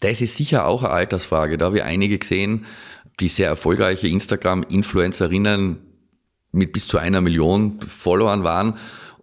Das 0.00 0.20
ist 0.20 0.36
sicher 0.36 0.66
auch 0.66 0.82
eine 0.82 0.92
Altersfrage. 0.92 1.58
Da 1.58 1.66
habe 1.66 1.78
ich 1.78 1.84
einige 1.84 2.18
gesehen, 2.18 2.64
die 3.20 3.28
sehr 3.28 3.48
erfolgreiche 3.48 4.08
Instagram-Influencerinnen 4.08 5.78
mit 6.52 6.72
bis 6.72 6.88
zu 6.88 6.98
einer 6.98 7.20
Million 7.20 7.80
Followern 7.86 8.42
waren. 8.42 8.78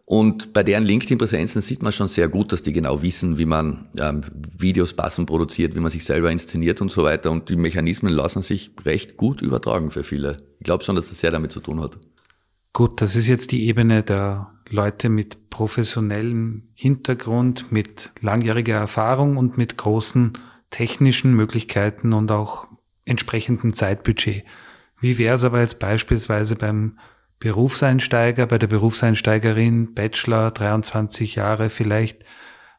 Und 0.06 0.54
bei 0.54 0.64
deren 0.64 0.86
LinkedIn-Präsenzen 0.86 1.62
sieht 1.62 1.82
man 1.84 1.92
schon 1.92 2.08
sehr 2.08 2.30
gut, 2.30 2.54
dass 2.54 2.62
die 2.62 2.72
genau 2.72 3.02
wissen, 3.02 3.38
wie 3.38 3.46
man 3.46 3.90
ähm, 4.00 4.24
Videos 4.58 4.94
passend 4.94 5.28
produziert, 5.28 5.76
wie 5.76 5.82
man 5.82 5.92
sich 5.92 6.06
selber 6.06 6.32
inszeniert 6.32 6.80
und 6.80 6.92
so 6.92 7.04
weiter. 7.04 7.30
Und 7.30 7.50
die 7.50 7.58
Mechanismen 7.58 8.14
lassen 8.14 8.42
sich 8.42 8.72
recht 8.86 9.18
gut 9.18 9.42
übertragen 9.42 9.92
für 9.92 10.06
viele. 10.06 10.38
Ich 10.60 10.64
glaube 10.64 10.86
schon, 10.86 10.96
dass 10.96 11.10
das 11.10 11.20
sehr 11.20 11.32
damit 11.32 11.52
zu 11.52 11.60
tun 11.60 11.82
hat. 11.82 12.00
Gut, 12.72 13.02
das 13.02 13.18
ist 13.18 13.28
jetzt 13.28 13.52
die 13.52 13.66
Ebene 13.66 14.04
der 14.04 14.54
Leute 14.70 15.10
mit 15.10 15.50
professionellem 15.50 16.70
Hintergrund, 16.74 17.72
mit 17.72 18.12
langjähriger 18.22 18.76
Erfahrung 18.76 19.36
und 19.36 19.58
mit 19.58 19.78
großen 19.78 20.38
technischen 20.70 21.34
Möglichkeiten 21.34 22.14
und 22.14 22.32
auch 22.32 22.68
entsprechendem 23.06 23.74
Zeitbudget. 23.74 24.44
Wie 25.00 25.18
wäre 25.18 25.36
es 25.36 25.44
aber 25.44 25.62
jetzt 25.62 25.80
beispielsweise 25.80 26.56
beim 26.56 26.98
Berufseinsteiger, 27.40 28.48
bei 28.48 28.58
der 28.58 28.68
Berufseinsteigerin, 28.68 29.94
Bachelor, 29.94 30.52
23 30.52 31.36
Jahre, 31.36 31.70
vielleicht 31.70 32.26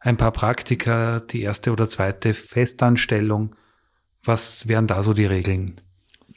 ein 0.00 0.16
paar 0.16 0.32
Praktika, 0.32 1.20
die 1.20 1.42
erste 1.42 1.72
oder 1.72 1.88
zweite 1.88 2.34
Festanstellung. 2.34 3.54
Was 4.22 4.68
wären 4.68 4.86
da 4.86 5.02
so 5.02 5.12
die 5.12 5.26
Regeln? 5.26 5.80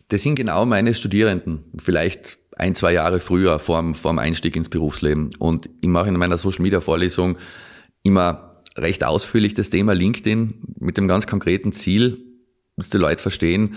Das 0.09 0.23
sind 0.23 0.35
genau 0.35 0.65
meine 0.65 0.93
Studierenden. 0.93 1.65
Vielleicht 1.77 2.37
ein, 2.57 2.75
zwei 2.75 2.93
Jahre 2.93 3.19
früher 3.19 3.59
vor 3.59 3.81
dem, 3.81 3.95
vor 3.95 4.11
dem 4.11 4.19
Einstieg 4.19 4.55
ins 4.55 4.69
Berufsleben. 4.69 5.31
Und 5.39 5.69
ich 5.81 5.87
mache 5.87 6.09
in 6.09 6.17
meiner 6.17 6.37
Social 6.37 6.61
Media 6.61 6.81
Vorlesung 6.81 7.37
immer 8.03 8.50
recht 8.77 9.03
ausführlich 9.03 9.53
das 9.53 9.69
Thema 9.69 9.93
LinkedIn 9.93 10.75
mit 10.79 10.97
dem 10.97 11.07
ganz 11.07 11.27
konkreten 11.27 11.73
Ziel, 11.73 12.17
dass 12.77 12.89
die 12.89 12.97
Leute 12.97 13.21
verstehen, 13.21 13.75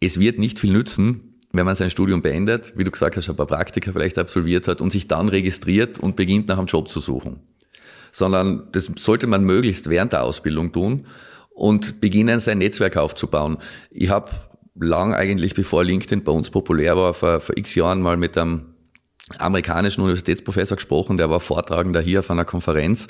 es 0.00 0.18
wird 0.18 0.38
nicht 0.38 0.58
viel 0.58 0.72
nützen, 0.72 1.38
wenn 1.52 1.66
man 1.66 1.74
sein 1.74 1.90
Studium 1.90 2.22
beendet, 2.22 2.72
wie 2.76 2.84
du 2.84 2.90
gesagt 2.90 3.16
hast, 3.16 3.28
ein 3.28 3.36
paar 3.36 3.46
Praktika 3.46 3.92
vielleicht 3.92 4.18
absolviert 4.18 4.68
hat 4.68 4.80
und 4.80 4.90
sich 4.90 5.08
dann 5.08 5.28
registriert 5.28 5.98
und 5.98 6.16
beginnt 6.16 6.48
nach 6.48 6.58
einem 6.58 6.66
Job 6.66 6.88
zu 6.88 7.00
suchen. 7.00 7.40
Sondern 8.12 8.68
das 8.72 8.90
sollte 8.96 9.26
man 9.26 9.44
möglichst 9.44 9.88
während 9.88 10.12
der 10.12 10.22
Ausbildung 10.22 10.72
tun 10.72 11.06
und 11.50 12.00
beginnen, 12.00 12.40
sein 12.40 12.58
Netzwerk 12.58 12.96
aufzubauen. 12.96 13.58
Ich 13.90 14.10
habe 14.10 14.30
lang 14.74 15.14
eigentlich, 15.14 15.54
bevor 15.54 15.84
LinkedIn 15.84 16.24
bei 16.24 16.32
uns 16.32 16.50
populär 16.50 16.96
war, 16.96 17.14
vor, 17.14 17.40
vor 17.40 17.56
x 17.56 17.74
Jahren 17.74 18.02
mal 18.02 18.16
mit 18.16 18.36
einem 18.36 18.74
amerikanischen 19.38 20.02
Universitätsprofessor 20.02 20.76
gesprochen, 20.76 21.16
der 21.16 21.30
war 21.30 21.40
Vortragender 21.40 22.00
hier 22.00 22.20
auf 22.20 22.30
einer 22.30 22.44
Konferenz 22.44 23.08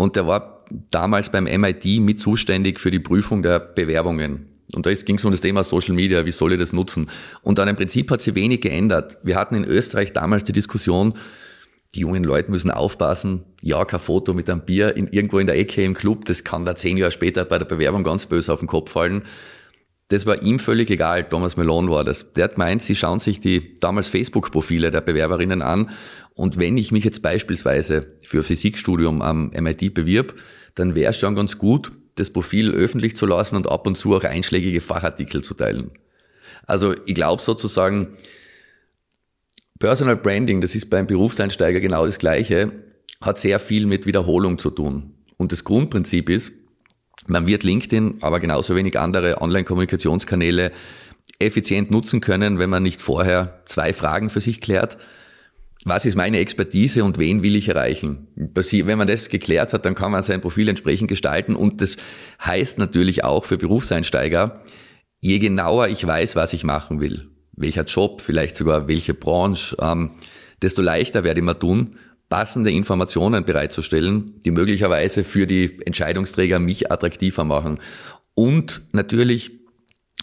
und 0.00 0.16
der 0.16 0.26
war 0.26 0.64
damals 0.90 1.30
beim 1.30 1.44
MIT 1.44 2.00
mit 2.00 2.20
zuständig 2.20 2.80
für 2.80 2.90
die 2.90 3.00
Prüfung 3.00 3.42
der 3.42 3.60
Bewerbungen 3.60 4.50
und 4.74 4.86
da 4.86 4.92
ging 4.92 5.16
es 5.16 5.24
um 5.24 5.32
das 5.32 5.40
Thema 5.40 5.64
Social 5.64 5.94
Media, 5.94 6.24
wie 6.24 6.30
soll 6.30 6.52
ich 6.52 6.58
das 6.58 6.72
nutzen? 6.72 7.08
Und 7.42 7.58
dann 7.58 7.68
im 7.68 7.76
Prinzip 7.76 8.10
hat 8.10 8.20
sich 8.20 8.34
wenig 8.34 8.60
geändert. 8.60 9.18
Wir 9.22 9.36
hatten 9.36 9.54
in 9.54 9.64
Österreich 9.64 10.12
damals 10.12 10.44
die 10.44 10.52
Diskussion, 10.52 11.14
die 11.94 12.00
jungen 12.00 12.22
Leute 12.22 12.50
müssen 12.50 12.70
aufpassen, 12.70 13.44
ja, 13.62 13.84
kein 13.84 13.98
Foto 13.98 14.32
mit 14.32 14.48
einem 14.48 14.60
Bier 14.60 14.96
in, 14.96 15.08
irgendwo 15.08 15.40
in 15.40 15.48
der 15.48 15.58
Ecke 15.58 15.82
im 15.82 15.94
Club, 15.94 16.24
das 16.24 16.44
kann 16.44 16.64
da 16.64 16.76
zehn 16.76 16.96
Jahre 16.96 17.10
später 17.10 17.44
bei 17.44 17.58
der 17.58 17.66
Bewerbung 17.66 18.04
ganz 18.04 18.26
böse 18.26 18.52
auf 18.52 18.60
den 18.60 18.68
Kopf 18.68 18.92
fallen. 18.92 19.22
Das 20.10 20.26
war 20.26 20.42
ihm 20.42 20.58
völlig 20.58 20.90
egal, 20.90 21.28
Thomas 21.28 21.56
Melon 21.56 21.88
war 21.88 22.02
das. 22.02 22.32
Der 22.32 22.44
hat 22.44 22.58
meint, 22.58 22.82
sie 22.82 22.96
schauen 22.96 23.20
sich 23.20 23.38
die 23.38 23.78
damals 23.78 24.08
Facebook-Profile 24.08 24.90
der 24.90 25.00
Bewerberinnen 25.00 25.62
an 25.62 25.90
und 26.34 26.58
wenn 26.58 26.76
ich 26.76 26.90
mich 26.90 27.04
jetzt 27.04 27.22
beispielsweise 27.22 28.06
für 28.22 28.42
Physikstudium 28.42 29.22
am 29.22 29.50
MIT 29.50 29.94
bewirb, 29.94 30.34
dann 30.74 30.94
wäre 30.94 31.10
es 31.10 31.18
schon 31.18 31.36
ganz 31.36 31.58
gut, 31.58 31.92
das 32.16 32.30
Profil 32.30 32.72
öffentlich 32.72 33.16
zu 33.16 33.24
lassen 33.24 33.54
und 33.54 33.68
ab 33.68 33.86
und 33.86 33.96
zu 33.96 34.16
auch 34.16 34.24
einschlägige 34.24 34.80
Fachartikel 34.80 35.42
zu 35.42 35.54
teilen. 35.54 35.92
Also 36.66 36.94
ich 37.06 37.14
glaube 37.14 37.40
sozusagen, 37.40 38.16
Personal 39.78 40.16
Branding, 40.16 40.60
das 40.60 40.74
ist 40.74 40.90
beim 40.90 41.06
Berufseinsteiger 41.06 41.80
genau 41.80 42.04
das 42.04 42.18
Gleiche, 42.18 42.72
hat 43.20 43.38
sehr 43.38 43.60
viel 43.60 43.86
mit 43.86 44.06
Wiederholung 44.06 44.58
zu 44.58 44.70
tun. 44.70 45.14
Und 45.36 45.52
das 45.52 45.62
Grundprinzip 45.62 46.28
ist, 46.28 46.52
man 47.26 47.46
wird 47.46 47.62
LinkedIn, 47.62 48.18
aber 48.20 48.40
genauso 48.40 48.74
wenig 48.76 48.98
andere 48.98 49.40
Online-Kommunikationskanäle 49.40 50.72
effizient 51.38 51.90
nutzen 51.90 52.20
können, 52.20 52.58
wenn 52.58 52.70
man 52.70 52.82
nicht 52.82 53.02
vorher 53.02 53.62
zwei 53.64 53.92
Fragen 53.92 54.30
für 54.30 54.40
sich 54.40 54.60
klärt 54.60 54.98
was 55.84 56.04
ist 56.04 56.14
meine 56.14 56.38
Expertise 56.38 57.04
und 57.04 57.18
wen 57.18 57.42
will 57.42 57.56
ich 57.56 57.68
erreichen? 57.68 58.28
Wenn 58.34 58.98
man 58.98 59.06
das 59.06 59.30
geklärt 59.30 59.72
hat, 59.72 59.86
dann 59.86 59.94
kann 59.94 60.12
man 60.12 60.22
sein 60.22 60.42
Profil 60.42 60.68
entsprechend 60.68 61.08
gestalten 61.08 61.56
und 61.56 61.80
das 61.80 61.96
heißt 62.44 62.78
natürlich 62.78 63.24
auch 63.24 63.44
für 63.46 63.56
Berufseinsteiger, 63.56 64.62
je 65.20 65.38
genauer 65.38 65.88
ich 65.88 66.06
weiß, 66.06 66.36
was 66.36 66.52
ich 66.52 66.64
machen 66.64 67.00
will, 67.00 67.28
welcher 67.52 67.84
Job, 67.84 68.20
vielleicht 68.20 68.56
sogar 68.56 68.88
welche 68.88 69.14
Branche, 69.14 69.74
ähm, 69.80 70.12
desto 70.60 70.82
leichter 70.82 71.24
werde 71.24 71.40
ich 71.40 71.46
mir 71.46 71.58
tun, 71.58 71.96
passende 72.30 72.70
Informationen 72.70 73.44
bereitzustellen, 73.44 74.40
die 74.46 74.52
möglicherweise 74.52 75.24
für 75.24 75.46
die 75.46 75.78
Entscheidungsträger 75.84 76.58
mich 76.58 76.90
attraktiver 76.90 77.44
machen. 77.44 77.80
Und 78.34 78.80
natürlich, 78.92 79.50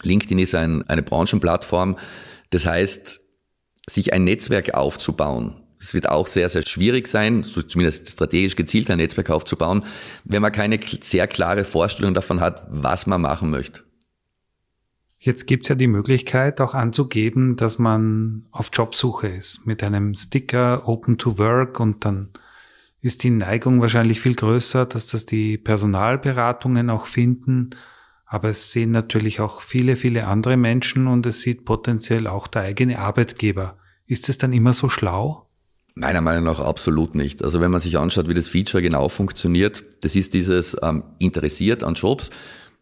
LinkedIn 0.02 0.40
ist 0.40 0.56
ein, 0.56 0.88
eine 0.90 1.04
Branchenplattform. 1.04 1.98
Das 2.50 2.66
heißt, 2.66 3.22
sich 3.90 4.14
ein 4.14 4.24
Netzwerk 4.24 4.74
aufzubauen. 4.74 5.62
Es 5.80 5.94
wird 5.94 6.10
auch 6.10 6.28
sehr, 6.28 6.50
sehr 6.50 6.64
schwierig 6.64 7.08
sein, 7.08 7.44
so 7.44 7.62
zumindest 7.62 8.10
strategisch 8.10 8.56
gezielt 8.56 8.90
ein 8.90 8.98
Netzwerk 8.98 9.30
aufzubauen, 9.30 9.84
wenn 10.24 10.42
man 10.42 10.52
keine 10.52 10.80
sehr 11.02 11.28
klare 11.28 11.66
Vorstellung 11.66 12.14
davon 12.14 12.40
hat, 12.40 12.66
was 12.70 13.06
man 13.06 13.22
machen 13.22 13.52
möchte. 13.52 13.84
Jetzt 15.19 15.47
gibt's 15.47 15.67
ja 15.67 15.75
die 15.75 15.88
Möglichkeit 15.88 16.62
auch 16.62 16.75
anzugeben, 16.75 17.55
dass 17.55 17.79
man 17.79 18.45
auf 18.51 18.69
Jobsuche 18.71 19.27
ist 19.27 19.65
mit 19.65 19.83
einem 19.83 20.13
Sticker 20.13 20.88
Open 20.88 21.17
to 21.17 21.39
Work 21.39 21.79
und 21.79 22.05
dann 22.05 22.29
ist 23.01 23.24
die 23.24 23.31
Neigung 23.31 23.81
wahrscheinlich 23.81 24.21
viel 24.21 24.36
größer, 24.36 24.86
dass 24.86 25.07
das 25.07 25.25
die 25.25 25.57
Personalberatungen 25.57 26.89
auch 26.89 27.07
finden. 27.07 27.71
Aber 28.25 28.50
es 28.50 28.71
sehen 28.71 28.91
natürlich 28.91 29.39
auch 29.39 29.62
viele, 29.62 29.95
viele 29.95 30.27
andere 30.27 30.57
Menschen 30.57 31.07
und 31.07 31.25
es 31.25 31.41
sieht 31.41 31.65
potenziell 31.65 32.27
auch 32.27 32.45
der 32.47 32.63
eigene 32.63 33.00
Arbeitgeber. 33.00 33.77
Ist 34.05 34.29
es 34.29 34.38
dann 34.38 34.53
immer 34.53 34.74
so 34.74 34.89
schlau? 34.89 35.47
Meiner 35.95 36.21
Meinung 36.21 36.43
nach 36.43 36.59
absolut 36.59 37.15
nicht. 37.15 37.43
Also 37.43 37.59
wenn 37.59 37.71
man 37.71 37.81
sich 37.81 37.97
anschaut, 37.97 38.27
wie 38.27 38.33
das 38.33 38.50
Feature 38.50 38.83
genau 38.83 39.09
funktioniert, 39.09 39.83
das 40.01 40.15
ist 40.15 40.33
dieses 40.33 40.77
ähm, 40.83 41.03
interessiert 41.17 41.83
an 41.83 41.95
Jobs. 41.95 42.29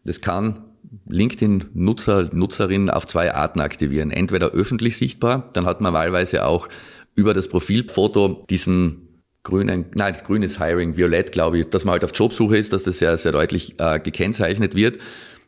Das 0.04 0.20
kann 0.20 0.64
LinkedIn-Nutzer, 1.08 2.30
Nutzerinnen 2.32 2.90
auf 2.90 3.06
zwei 3.06 3.34
Arten 3.34 3.60
aktivieren. 3.60 4.10
Entweder 4.10 4.50
öffentlich 4.50 4.96
sichtbar, 4.96 5.50
dann 5.52 5.66
hat 5.66 5.80
man 5.80 5.92
wahlweise 5.94 6.44
auch 6.44 6.68
über 7.14 7.34
das 7.34 7.48
Profilfoto 7.48 8.44
diesen 8.50 9.22
grünen, 9.42 9.86
nein, 9.94 10.16
grün 10.24 10.42
ist 10.42 10.60
Hiring, 10.60 10.96
violett 10.96 11.32
glaube 11.32 11.60
ich, 11.60 11.70
dass 11.70 11.84
man 11.84 11.92
halt 11.92 12.04
auf 12.04 12.10
Jobsuche 12.14 12.56
ist, 12.56 12.72
dass 12.72 12.82
das 12.82 12.98
sehr, 12.98 13.16
sehr 13.16 13.32
deutlich 13.32 13.78
äh, 13.78 14.00
gekennzeichnet 14.00 14.74
wird. 14.74 14.98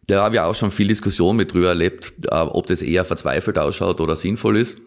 Da 0.06 0.22
habe 0.22 0.36
ich 0.36 0.40
auch 0.40 0.54
schon 0.54 0.70
viel 0.70 0.88
Diskussion 0.88 1.36
mit 1.36 1.52
drüber 1.52 1.68
erlebt, 1.68 2.12
äh, 2.30 2.34
ob 2.34 2.66
das 2.68 2.80
eher 2.80 3.04
verzweifelt 3.04 3.58
ausschaut 3.58 4.00
oder 4.00 4.16
sinnvoll 4.16 4.56
ist. 4.56 4.80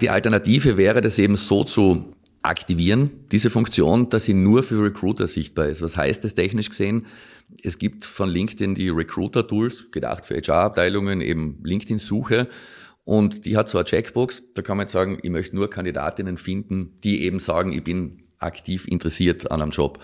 Die 0.00 0.08
Alternative 0.08 0.76
wäre, 0.76 1.00
das 1.00 1.18
eben 1.18 1.36
so 1.36 1.64
zu 1.64 2.14
aktivieren, 2.42 3.10
diese 3.32 3.50
Funktion, 3.50 4.08
dass 4.08 4.24
sie 4.24 4.34
nur 4.34 4.62
für 4.62 4.82
Recruiter 4.82 5.26
sichtbar 5.26 5.66
ist. 5.66 5.82
Was 5.82 5.96
heißt 5.96 6.24
das 6.24 6.34
technisch 6.34 6.70
gesehen? 6.70 7.06
Es 7.62 7.78
gibt 7.78 8.04
von 8.04 8.28
LinkedIn 8.28 8.74
die 8.74 8.88
Recruiter-Tools, 8.88 9.90
gedacht 9.90 10.26
für 10.26 10.36
HR-Abteilungen, 10.36 11.20
eben 11.20 11.60
LinkedIn-Suche. 11.62 12.48
Und 13.04 13.44
die 13.44 13.56
hat 13.56 13.68
so 13.68 13.78
eine 13.78 13.84
Checkbox, 13.84 14.42
da 14.54 14.62
kann 14.62 14.76
man 14.76 14.84
jetzt 14.84 14.92
sagen, 14.92 15.18
ich 15.22 15.30
möchte 15.30 15.56
nur 15.56 15.68
Kandidatinnen 15.68 16.36
finden, 16.36 16.98
die 17.02 17.24
eben 17.24 17.40
sagen, 17.40 17.72
ich 17.72 17.82
bin 17.82 18.24
aktiv 18.38 18.86
interessiert 18.86 19.50
an 19.50 19.60
einem 19.60 19.72
Job. 19.72 20.00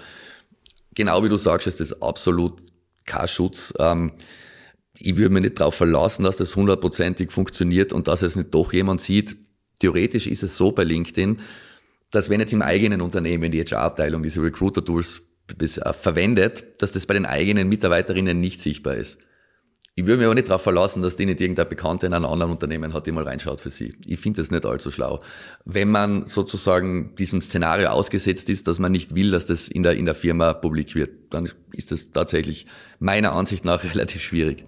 Genau 0.95 1.23
wie 1.23 1.29
du 1.29 1.37
sagst, 1.37 1.67
ist 1.67 1.81
das 1.81 2.03
absolut 2.03 2.61
kein 3.05 3.29
Schutz. 3.29 3.73
Ähm, 3.79 4.13
ich 4.99 5.17
würde 5.17 5.33
mich 5.33 5.43
nicht 5.43 5.61
darauf 5.61 5.75
verlassen, 5.75 6.25
dass 6.25 6.37
das 6.37 6.57
hundertprozentig 6.57 7.31
funktioniert 7.31 7.93
und 7.93 8.09
dass 8.09 8.23
es 8.23 8.37
nicht 8.37 8.55
doch 8.55 8.73
jemand 8.73 9.01
sieht. 9.01 9.37
Theoretisch 9.79 10.27
ist 10.27 10.43
es 10.43 10.57
so 10.57 10.73
bei 10.73 10.85
LinkedIn, 10.85 11.41
dass 12.17 12.31
wenn 12.31 12.41
jetzt 12.41 12.55
im 12.55 12.63
eigenen 12.63 13.03
Unternehmen 13.03 13.53
die 13.53 13.63
HR-Abteilung 13.63 14.23
diese 14.23 14.43
Recruiter-Tools 14.43 15.23
äh, 15.61 15.93
verwendet, 15.93 16.65
dass 16.81 16.91
das 16.91 17.05
bei 17.05 17.13
den 17.13 17.27
eigenen 17.27 17.69
Mitarbeiterinnen 17.69 18.41
nicht 18.41 18.63
sichtbar 18.63 18.95
ist. 18.95 19.19
Ich 19.97 20.07
würde 20.07 20.19
mich 20.19 20.25
aber 20.25 20.35
nicht 20.35 20.49
darauf 20.49 20.63
verlassen, 20.63 21.03
dass 21.03 21.17
die 21.17 21.27
nicht 21.27 21.43
irgendein 21.43 21.69
Bekannter 21.69 22.07
in 22.07 22.15
einem 22.15 22.25
anderen 22.25 22.53
Unternehmen 22.53 22.95
hat, 22.95 23.07
die 23.07 23.13
mal 23.13 23.25
reinschaut 23.25 23.61
für 23.61 23.69
sie. 23.69 23.97
Ich 24.07 24.19
finde 24.19 24.41
das 24.41 24.51
nicht 24.51 24.65
allzu 24.65 24.91
schlau. 24.91 25.23
Wenn 25.67 25.91
man 25.91 26.27
sozusagen 26.27 27.15
diesem 27.17 27.43
Szenario 27.43 27.89
ausgesetzt 27.89 28.49
ist, 28.49 28.67
dass 28.67 28.79
man 28.79 28.93
nicht 28.93 29.15
will, 29.15 29.31
dass 29.31 29.45
das 29.45 29.69
in 29.69 29.83
der, 29.83 29.97
in 29.97 30.07
der 30.07 30.15
Firma 30.15 30.55
publik 30.55 30.95
wird, 30.95 31.35
dann 31.35 31.51
ist 31.73 31.93
das 31.93 32.13
tatsächlich 32.13 32.67
meiner 32.99 33.33
Ansicht 33.33 33.67
nach 33.67 33.85
relativ 33.95 34.23
schwierig. 34.23 34.65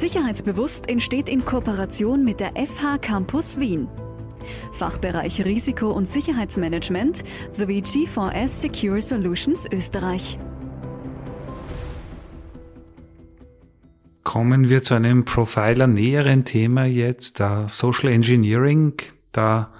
Sicherheitsbewusst 0.00 0.90
entsteht 0.90 1.28
in 1.28 1.44
Kooperation 1.44 2.22
mit 2.22 2.40
der 2.40 2.52
FH 2.54 2.98
Campus 2.98 3.58
Wien. 3.58 3.88
Fachbereich 4.72 5.44
Risiko- 5.44 5.90
und 5.90 6.06
Sicherheitsmanagement 6.06 7.24
sowie 7.50 7.80
G4S 7.80 8.60
Secure 8.60 9.00
Solutions 9.00 9.64
Österreich. 9.72 10.38
Kommen 14.22 14.68
wir 14.68 14.82
zu 14.82 14.92
einem 14.92 15.24
Profiler 15.24 15.86
näheren 15.86 16.44
Thema 16.44 16.84
jetzt, 16.84 17.40
da 17.40 17.66
Social 17.68 18.10
Engineering. 18.10 18.94
Da 19.32 19.72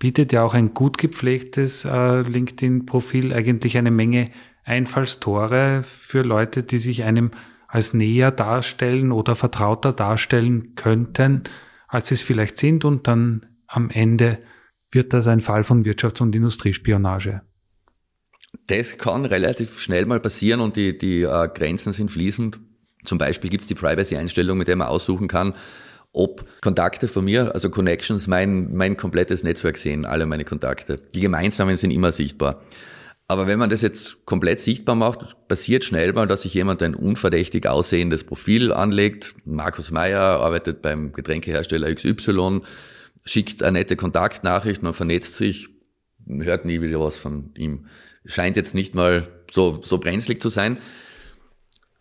bietet 0.00 0.32
ja 0.32 0.42
auch 0.42 0.54
ein 0.54 0.74
gut 0.74 0.98
gepflegtes 0.98 1.84
äh, 1.84 2.22
LinkedIn-Profil 2.22 3.32
eigentlich 3.32 3.78
eine 3.78 3.92
Menge 3.92 4.24
Einfallstore 4.64 5.82
für 5.84 6.22
Leute, 6.22 6.64
die 6.64 6.78
sich 6.78 7.04
einem 7.04 7.30
als 7.74 7.92
näher 7.92 8.30
darstellen 8.30 9.10
oder 9.10 9.34
vertrauter 9.34 9.92
darstellen 9.92 10.76
könnten, 10.76 11.42
als 11.88 12.06
sie 12.06 12.14
es 12.14 12.22
vielleicht 12.22 12.56
sind 12.56 12.84
und 12.84 13.08
dann 13.08 13.46
am 13.66 13.90
Ende 13.90 14.38
wird 14.92 15.12
das 15.12 15.26
ein 15.26 15.40
Fall 15.40 15.64
von 15.64 15.84
Wirtschafts- 15.84 16.22
und 16.22 16.36
Industriespionage? 16.36 17.42
Das 18.68 18.96
kann 18.96 19.24
relativ 19.24 19.80
schnell 19.80 20.06
mal 20.06 20.20
passieren 20.20 20.60
und 20.60 20.76
die, 20.76 20.96
die 20.96 21.22
äh, 21.22 21.48
Grenzen 21.52 21.92
sind 21.92 22.12
fließend. 22.12 22.60
Zum 23.04 23.18
Beispiel 23.18 23.50
gibt 23.50 23.62
es 23.62 23.66
die 23.66 23.74
Privacy-Einstellung, 23.74 24.56
mit 24.56 24.68
der 24.68 24.76
man 24.76 24.86
aussuchen 24.86 25.26
kann, 25.26 25.54
ob 26.12 26.46
Kontakte 26.60 27.08
von 27.08 27.24
mir, 27.24 27.54
also 27.54 27.70
Connections, 27.70 28.28
mein, 28.28 28.72
mein 28.72 28.96
komplettes 28.96 29.42
Netzwerk 29.42 29.78
sehen, 29.78 30.04
alle 30.04 30.26
meine 30.26 30.44
Kontakte. 30.44 31.02
Die 31.12 31.20
gemeinsamen 31.20 31.76
sind 31.76 31.90
immer 31.90 32.12
sichtbar. 32.12 32.62
Aber 33.26 33.46
wenn 33.46 33.58
man 33.58 33.70
das 33.70 33.80
jetzt 33.80 34.26
komplett 34.26 34.60
sichtbar 34.60 34.94
macht, 34.94 35.48
passiert 35.48 35.84
schnell 35.84 36.12
mal, 36.12 36.26
dass 36.26 36.42
sich 36.42 36.52
jemand 36.52 36.82
ein 36.82 36.94
unverdächtig 36.94 37.66
aussehendes 37.66 38.24
Profil 38.24 38.72
anlegt. 38.72 39.34
Markus 39.44 39.90
Meyer 39.90 40.20
arbeitet 40.20 40.82
beim 40.82 41.12
Getränkehersteller 41.12 41.94
XY, 41.94 42.60
schickt 43.24 43.62
eine 43.62 43.78
nette 43.78 43.96
Kontaktnachricht, 43.96 44.82
man 44.82 44.92
vernetzt 44.92 45.36
sich, 45.36 45.68
hört 46.26 46.66
nie 46.66 46.82
wieder 46.82 47.00
was 47.00 47.18
von 47.18 47.50
ihm. 47.56 47.86
Scheint 48.26 48.56
jetzt 48.56 48.74
nicht 48.74 48.94
mal 48.94 49.28
so, 49.50 49.80
so 49.82 49.98
brenzlig 49.98 50.40
zu 50.40 50.50
sein. 50.50 50.78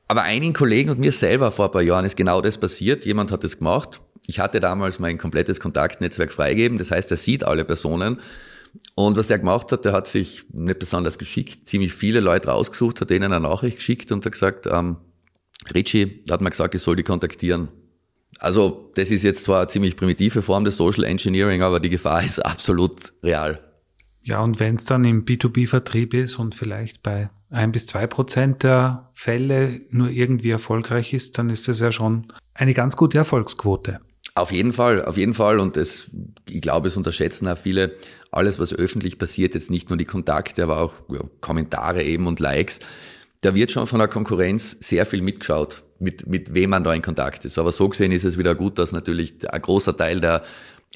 Aber 0.07 0.23
einigen 0.23 0.53
Kollegen 0.53 0.89
und 0.89 0.99
mir 0.99 1.11
selber 1.11 1.51
vor 1.51 1.65
ein 1.65 1.71
paar 1.71 1.81
Jahren 1.81 2.05
ist 2.05 2.17
genau 2.17 2.41
das 2.41 2.57
passiert. 2.57 3.05
Jemand 3.05 3.31
hat 3.31 3.43
das 3.43 3.57
gemacht. 3.57 4.01
Ich 4.27 4.39
hatte 4.39 4.59
damals 4.59 4.99
mein 4.99 5.17
komplettes 5.17 5.59
Kontaktnetzwerk 5.59 6.31
freigegeben. 6.31 6.77
Das 6.77 6.91
heißt, 6.91 7.11
er 7.11 7.17
sieht 7.17 7.43
alle 7.43 7.65
Personen. 7.65 8.19
Und 8.95 9.17
was 9.17 9.27
der 9.27 9.39
gemacht 9.39 9.71
hat, 9.71 9.85
der 9.85 9.93
hat 9.93 10.07
sich 10.07 10.45
nicht 10.51 10.79
besonders 10.79 11.17
geschickt, 11.17 11.67
ziemlich 11.67 11.93
viele 11.93 12.19
Leute 12.19 12.49
rausgesucht, 12.49 13.01
hat 13.01 13.09
denen 13.09 13.31
eine 13.31 13.47
Nachricht 13.47 13.77
geschickt 13.77 14.11
und 14.11 14.25
hat 14.25 14.31
gesagt, 14.31 14.67
ähm, 14.67 14.97
Richie 15.73 16.23
hat 16.29 16.41
mir 16.41 16.49
gesagt, 16.49 16.75
ich 16.75 16.81
soll 16.81 16.95
die 16.95 17.03
kontaktieren. 17.03 17.69
Also 18.39 18.91
das 18.95 19.11
ist 19.11 19.23
jetzt 19.23 19.43
zwar 19.45 19.59
eine 19.59 19.67
ziemlich 19.67 19.95
primitive 19.95 20.41
Form 20.41 20.65
des 20.65 20.77
Social 20.77 21.03
Engineering, 21.03 21.61
aber 21.61 21.79
die 21.79 21.89
Gefahr 21.89 22.23
ist 22.23 22.39
absolut 22.39 23.13
real. 23.23 23.59
Ja, 24.23 24.41
und 24.41 24.59
wenn 24.59 24.75
es 24.75 24.85
dann 24.85 25.03
im 25.03 25.25
B2B-Vertrieb 25.25 26.13
ist 26.13 26.39
und 26.39 26.55
vielleicht 26.55 27.03
bei 27.03 27.29
ein 27.49 27.71
bis 27.71 27.85
zwei 27.85 28.07
Prozent 28.07 28.63
der 28.63 29.09
Fälle 29.13 29.81
nur 29.91 30.09
irgendwie 30.09 30.49
erfolgreich 30.49 31.13
ist, 31.13 31.37
dann 31.37 31.49
ist 31.49 31.67
das 31.67 31.79
ja 31.79 31.91
schon 31.91 32.31
eine 32.53 32.73
ganz 32.73 32.97
gute 32.97 33.17
Erfolgsquote. 33.17 33.99
Auf 34.35 34.51
jeden 34.51 34.73
Fall, 34.73 35.05
auf 35.05 35.17
jeden 35.17 35.33
Fall. 35.33 35.59
Und 35.59 35.77
das, 35.77 36.09
ich 36.49 36.61
glaube, 36.61 36.87
es 36.87 36.97
unterschätzen 36.97 37.47
auch 37.47 37.57
viele. 37.57 37.93
Alles, 38.33 38.59
was 38.59 38.73
öffentlich 38.73 39.17
passiert, 39.17 39.55
jetzt 39.55 39.69
nicht 39.69 39.89
nur 39.89 39.97
die 39.97 40.05
Kontakte, 40.05 40.63
aber 40.63 40.81
auch 40.81 40.93
ja, 41.09 41.21
Kommentare 41.41 42.03
eben 42.03 42.27
und 42.27 42.39
Likes, 42.39 42.79
da 43.41 43.53
wird 43.55 43.71
schon 43.71 43.87
von 43.87 43.99
der 43.99 44.07
Konkurrenz 44.07 44.77
sehr 44.79 45.05
viel 45.05 45.21
mitgeschaut, 45.21 45.83
mit, 45.99 46.27
mit 46.27 46.53
wem 46.53 46.71
man 46.71 46.83
da 46.83 46.93
in 46.93 47.01
Kontakt 47.01 47.45
ist. 47.45 47.57
Aber 47.59 47.71
so 47.71 47.89
gesehen 47.89 48.11
ist 48.11 48.23
es 48.23 48.37
wieder 48.37 48.55
gut, 48.55 48.79
dass 48.79 48.91
natürlich 48.91 49.35
ein 49.49 49.61
großer 49.61 49.95
Teil 49.95 50.19
der 50.19 50.43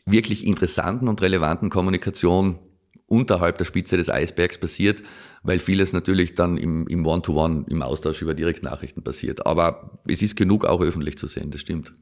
wirklich 0.05 0.47
interessanten 0.47 1.07
und 1.07 1.21
relevanten 1.21 1.69
Kommunikation 1.69 2.59
unterhalb 3.07 3.57
der 3.57 3.65
Spitze 3.65 3.97
des 3.97 4.09
Eisbergs 4.09 4.57
passiert, 4.57 5.01
weil 5.43 5.59
vieles 5.59 5.93
natürlich 5.93 6.35
dann 6.35 6.57
im, 6.57 6.87
im 6.87 7.05
One-to-One, 7.05 7.61
-One, 7.61 7.69
im 7.69 7.81
Austausch 7.81 8.21
über 8.21 8.33
Direktnachrichten 8.33 9.03
passiert. 9.03 9.45
Aber 9.45 9.99
es 10.07 10.21
ist 10.21 10.35
genug 10.35 10.65
auch 10.65 10.81
öffentlich 10.81 11.17
zu 11.17 11.27
sehen, 11.27 11.51
das 11.51 11.61
stimmt. 11.61 11.93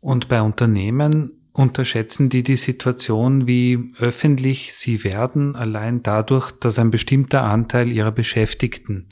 Und 0.00 0.28
bei 0.28 0.40
Unternehmen 0.40 1.39
unterschätzen 1.52 2.28
die 2.28 2.42
die 2.42 2.56
Situation, 2.56 3.46
wie 3.46 3.92
öffentlich 3.98 4.74
sie 4.74 5.04
werden, 5.04 5.56
allein 5.56 6.02
dadurch, 6.02 6.50
dass 6.52 6.78
ein 6.78 6.90
bestimmter 6.90 7.44
Anteil 7.44 7.90
ihrer 7.90 8.12
Beschäftigten 8.12 9.08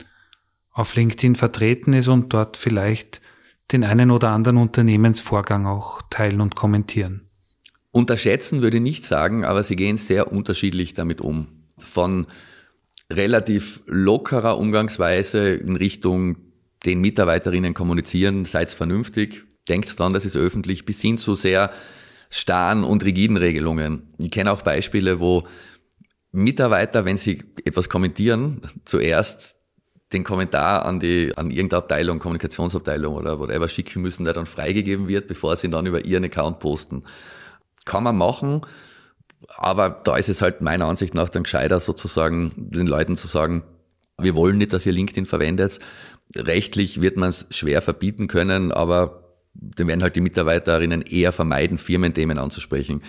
auf 0.71 0.95
LinkedIn 0.95 1.35
vertreten 1.35 1.93
ist 1.93 2.07
und 2.07 2.33
dort 2.33 2.55
vielleicht 2.55 3.21
den 3.71 3.83
einen 3.83 4.11
oder 4.11 4.29
anderen 4.29 4.57
Unternehmensvorgang 4.57 5.67
auch 5.67 6.01
teilen 6.09 6.41
und 6.41 6.55
kommentieren. 6.55 7.29
Unterschätzen 7.91 8.61
würde 8.61 8.77
ich 8.77 8.83
nicht 8.83 9.05
sagen, 9.05 9.43
aber 9.43 9.63
sie 9.63 9.75
gehen 9.75 9.97
sehr 9.97 10.31
unterschiedlich 10.31 10.93
damit 10.93 11.21
um. 11.21 11.47
Von 11.77 12.27
relativ 13.11 13.81
lockerer 13.87 14.57
Umgangsweise 14.57 15.55
in 15.55 15.75
Richtung 15.75 16.37
den 16.85 17.01
Mitarbeiterinnen 17.01 17.73
kommunizieren, 17.73 18.45
seid 18.45 18.71
vernünftig, 18.71 19.43
denkt 19.67 19.97
dran, 19.99 20.13
das 20.13 20.25
ist 20.25 20.35
öffentlich, 20.35 20.85
bis 20.85 21.01
hin 21.01 21.17
zu 21.17 21.35
sehr 21.35 21.71
starren 22.29 22.83
und 22.83 23.03
rigiden 23.03 23.37
Regelungen. 23.37 24.13
Ich 24.17 24.31
kenne 24.31 24.51
auch 24.51 24.61
Beispiele, 24.61 25.19
wo 25.19 25.47
Mitarbeiter, 26.31 27.05
wenn 27.05 27.17
sie 27.17 27.43
etwas 27.65 27.89
kommentieren, 27.89 28.61
zuerst 28.85 29.55
den 30.13 30.23
Kommentar 30.23 30.85
an 30.85 30.99
die, 30.99 31.33
an 31.35 31.51
irgendeine 31.51 31.83
Abteilung, 31.83 32.19
Kommunikationsabteilung 32.19 33.15
oder 33.15 33.39
whatever 33.39 33.67
schicken 33.67 34.01
müssen, 34.01 34.25
der 34.25 34.33
dann 34.33 34.45
freigegeben 34.45 35.07
wird, 35.07 35.27
bevor 35.27 35.55
sie 35.55 35.67
ihn 35.67 35.71
dann 35.71 35.85
über 35.85 36.05
ihren 36.05 36.23
Account 36.23 36.59
posten. 36.59 37.03
Kann 37.85 38.03
man 38.03 38.17
machen, 38.17 38.61
aber 39.47 39.89
da 39.89 40.17
ist 40.17 40.29
es 40.29 40.41
halt 40.41 40.61
meiner 40.61 40.85
Ansicht 40.85 41.13
nach 41.13 41.29
dann 41.29 41.43
gescheiter 41.43 41.79
sozusagen, 41.79 42.53
den 42.55 42.87
Leuten 42.87 43.17
zu 43.17 43.27
sagen, 43.27 43.63
wir 44.17 44.35
wollen 44.35 44.57
nicht, 44.57 44.73
dass 44.73 44.85
ihr 44.85 44.91
LinkedIn 44.91 45.25
verwendet. 45.25 45.79
Rechtlich 46.35 47.01
wird 47.01 47.17
man 47.17 47.29
es 47.29 47.47
schwer 47.49 47.81
verbieten 47.81 48.27
können, 48.27 48.71
aber 48.71 49.18
dann 49.53 49.87
werden 49.87 50.03
halt 50.03 50.15
die 50.15 50.21
Mitarbeiterinnen 50.21 51.01
eher 51.01 51.31
vermeiden, 51.31 51.77
Firmenthemen 51.77 52.37
anzusprechen. 52.37 53.01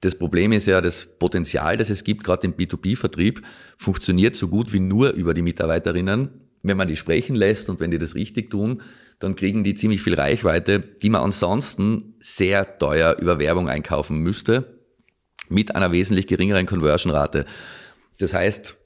Das 0.00 0.16
Problem 0.16 0.52
ist 0.52 0.66
ja, 0.66 0.80
das 0.80 1.06
Potenzial, 1.18 1.76
das 1.76 1.88
es 1.88 2.02
gibt, 2.02 2.24
gerade 2.24 2.46
im 2.46 2.54
B2B-Vertrieb, 2.54 3.42
funktioniert 3.76 4.34
so 4.34 4.48
gut 4.48 4.72
wie 4.72 4.80
nur 4.80 5.10
über 5.10 5.32
die 5.32 5.42
Mitarbeiterinnen. 5.42 6.30
Wenn 6.62 6.76
man 6.76 6.88
die 6.88 6.96
sprechen 6.96 7.36
lässt 7.36 7.68
und 7.68 7.78
wenn 7.80 7.90
die 7.90 7.98
das 7.98 8.14
richtig 8.14 8.50
tun, 8.50 8.82
dann 9.20 9.36
kriegen 9.36 9.62
die 9.62 9.76
ziemlich 9.76 10.02
viel 10.02 10.14
Reichweite, 10.14 10.80
die 10.80 11.10
man 11.10 11.22
ansonsten 11.22 12.14
sehr 12.18 12.78
teuer 12.78 13.16
über 13.20 13.38
Werbung 13.38 13.68
einkaufen 13.68 14.18
müsste, 14.18 14.80
mit 15.48 15.76
einer 15.76 15.92
wesentlich 15.92 16.26
geringeren 16.26 16.66
Conversion-Rate. 16.66 17.46
Das 18.18 18.34
heißt, 18.34 18.76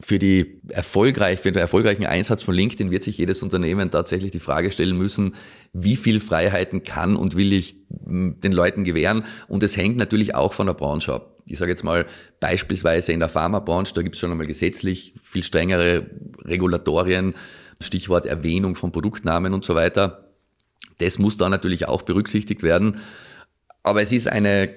für 0.00 0.18
die 0.18 0.60
erfolgreich, 0.68 1.40
für 1.40 1.52
den 1.52 1.60
erfolgreichen 1.60 2.06
Einsatz 2.06 2.42
von 2.42 2.54
LinkedIn 2.54 2.90
wird 2.90 3.02
sich 3.02 3.18
jedes 3.18 3.42
Unternehmen 3.42 3.90
tatsächlich 3.90 4.30
die 4.30 4.40
Frage 4.40 4.70
stellen 4.70 4.96
müssen, 4.96 5.34
wie 5.72 5.96
viel 5.96 6.20
Freiheiten 6.20 6.84
kann 6.84 7.16
und 7.16 7.36
will 7.36 7.52
ich 7.52 7.76
hm, 8.04 8.40
den 8.40 8.52
Leuten 8.52 8.84
gewähren? 8.84 9.24
Und 9.48 9.62
es 9.62 9.76
hängt 9.76 9.96
natürlich 9.96 10.34
auch 10.34 10.54
von 10.54 10.66
der 10.66 10.74
Branche 10.74 11.12
ab. 11.14 11.42
Ich 11.46 11.58
sage 11.58 11.70
jetzt 11.70 11.84
mal 11.84 12.06
beispielsweise 12.40 13.12
in 13.12 13.20
der 13.20 13.28
Pharmabranche, 13.28 13.94
da 13.94 14.02
gibt 14.02 14.14
es 14.14 14.20
schon 14.20 14.30
einmal 14.30 14.46
gesetzlich 14.46 15.14
viel 15.22 15.42
strengere 15.42 16.06
Regulatorien, 16.44 17.34
Stichwort 17.80 18.26
Erwähnung 18.26 18.76
von 18.76 18.92
Produktnamen 18.92 19.52
und 19.52 19.64
so 19.64 19.74
weiter. 19.74 20.30
Das 20.98 21.18
muss 21.18 21.36
da 21.36 21.48
natürlich 21.48 21.88
auch 21.88 22.02
berücksichtigt 22.02 22.62
werden. 22.62 23.00
Aber 23.82 24.02
es 24.02 24.12
ist 24.12 24.28
eine 24.28 24.70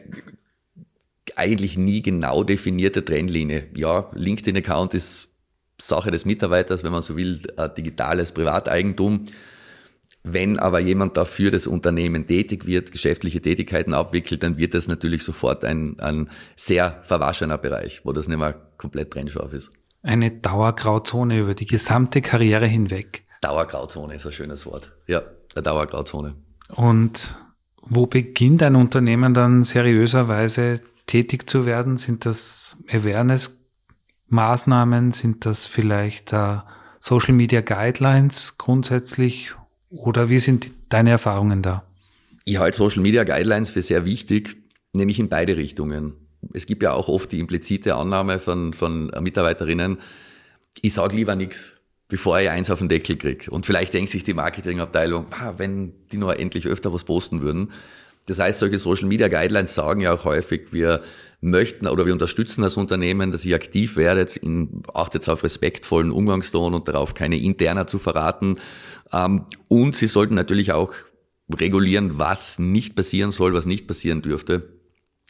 eigentlich 1.36 1.78
nie 1.78 2.02
genau 2.02 2.44
definierte 2.44 3.04
Trennlinie. 3.04 3.68
Ja, 3.76 4.10
LinkedIn-Account 4.14 4.94
ist 4.94 5.36
Sache 5.80 6.12
des 6.12 6.26
Mitarbeiters, 6.26 6.84
wenn 6.84 6.92
man 6.92 7.02
so 7.02 7.18
will, 7.18 7.42
digitales 7.78 8.32
Privateigentum. 8.32 9.26
Wenn 10.24 10.58
aber 10.58 10.80
jemand 10.80 11.18
dafür 11.18 11.52
das 11.52 11.68
Unternehmen 11.68 12.28
tätig 12.28 12.66
wird, 12.66 12.94
geschäftliche 12.94 13.42
Tätigkeiten 13.42 13.94
abwickelt, 13.94 14.42
dann 14.42 14.58
wird 14.58 14.74
das 14.74 14.88
natürlich 14.88 15.24
sofort 15.24 15.66
ein, 15.66 16.00
ein 16.00 16.30
sehr 16.56 17.00
verwaschener 17.04 17.58
Bereich, 17.58 18.06
wo 18.06 18.14
das 18.14 18.30
nicht 18.30 18.38
mehr 18.38 18.54
komplett 18.78 19.12
trennscharf 19.12 19.52
ist. 19.52 19.72
Eine 20.02 20.32
Dauergrauzone 20.32 21.40
über 21.40 21.56
die 21.56 21.66
gesamte 21.66 22.22
Karriere 22.22 22.68
hinweg. 22.68 23.24
Dauergrauzone 23.42 24.16
ist 24.16 24.26
ein 24.26 24.32
schönes 24.32 24.66
Wort. 24.66 24.94
Ja, 25.08 25.24
eine 25.56 25.64
Dauergrauzone. 25.64 26.36
Und 26.70 27.34
wo 27.82 28.06
beginnt 28.06 28.64
ein 28.64 28.76
Unternehmen 28.76 29.34
dann 29.34 29.64
seriöserweise 29.64 30.80
tätig 31.06 31.50
zu 31.50 31.66
werden? 31.66 31.98
Sind 31.98 32.26
das 32.26 32.78
Awareness-Maßnahmen? 32.90 35.12
Sind 35.12 35.46
das 35.46 35.68
vielleicht 35.68 36.34
äh, 36.34 36.60
Social 37.00 37.34
Media 37.34 37.62
Guidelines 37.62 38.58
grundsätzlich? 38.58 39.52
Oder 39.90 40.30
wie 40.30 40.40
sind 40.40 40.72
deine 40.90 41.12
Erfahrungen 41.12 41.62
da? 41.62 41.84
Ich 42.46 42.58
halte 42.58 42.78
Social 42.78 43.02
Media 43.02 43.24
Guidelines 43.24 43.70
für 43.70 43.82
sehr 43.82 44.06
wichtig, 44.06 44.58
nämlich 44.94 45.20
in 45.20 45.30
beide 45.30 45.56
Richtungen. 45.56 46.16
Es 46.54 46.66
gibt 46.66 46.84
ja 46.84 46.92
auch 46.92 47.08
oft 47.08 47.32
die 47.32 47.40
implizite 47.40 47.96
Annahme 47.96 48.40
von, 48.40 48.74
von 48.74 49.12
Mitarbeiterinnen, 49.22 49.98
ich 50.82 50.94
sage 50.94 51.16
lieber 51.16 51.36
nichts, 51.36 51.74
bevor 52.08 52.40
ich 52.40 52.50
eins 52.50 52.72
auf 52.72 52.80
den 52.80 52.90
Deckel 52.90 53.18
kriege. 53.18 53.52
Und 53.52 53.66
vielleicht 53.66 53.94
denkt 53.94 54.12
sich 54.12 54.24
die 54.24 54.34
Marketingabteilung, 54.34 55.28
ah, 55.32 55.54
wenn 55.58 55.94
die 56.12 56.18
nur 56.18 56.40
endlich 56.40 56.68
öfter 56.68 56.94
was 56.94 57.04
posten 57.04 57.42
würden. 57.42 57.72
Das 58.26 58.40
heißt, 58.40 58.60
solche 58.60 58.78
Social 58.78 59.08
Media 59.08 59.28
Guidelines 59.28 59.76
sagen 59.76 60.02
ja 60.02 60.14
auch 60.14 60.24
häufig, 60.24 60.68
wir 60.72 61.02
möchten 61.42 61.88
oder 61.88 62.06
wir 62.06 62.14
unterstützen 62.14 62.62
das 62.62 62.78
Unternehmen, 62.78 63.32
dass 63.32 63.44
ihr 63.44 63.56
aktiv 63.56 63.98
werdet, 63.98 64.38
in, 64.38 64.84
achtet 64.94 65.28
auf 65.28 65.44
respektvollen 65.44 66.12
Umgangston 66.12 66.74
und 66.74 66.88
darauf, 66.88 67.14
keine 67.14 67.38
interner 67.38 67.86
zu 67.86 68.00
verraten. 68.00 68.58
Ähm, 69.12 69.46
und 69.68 69.96
sie 69.96 70.08
sollten 70.08 70.36
natürlich 70.36 70.72
auch 70.72 70.94
regulieren, 71.54 72.18
was 72.18 72.60
nicht 72.60 72.96
passieren 72.96 73.32
soll, 73.32 73.54
was 73.54 73.66
nicht 73.66 73.88
passieren 73.88 74.22
dürfte. 74.22 74.70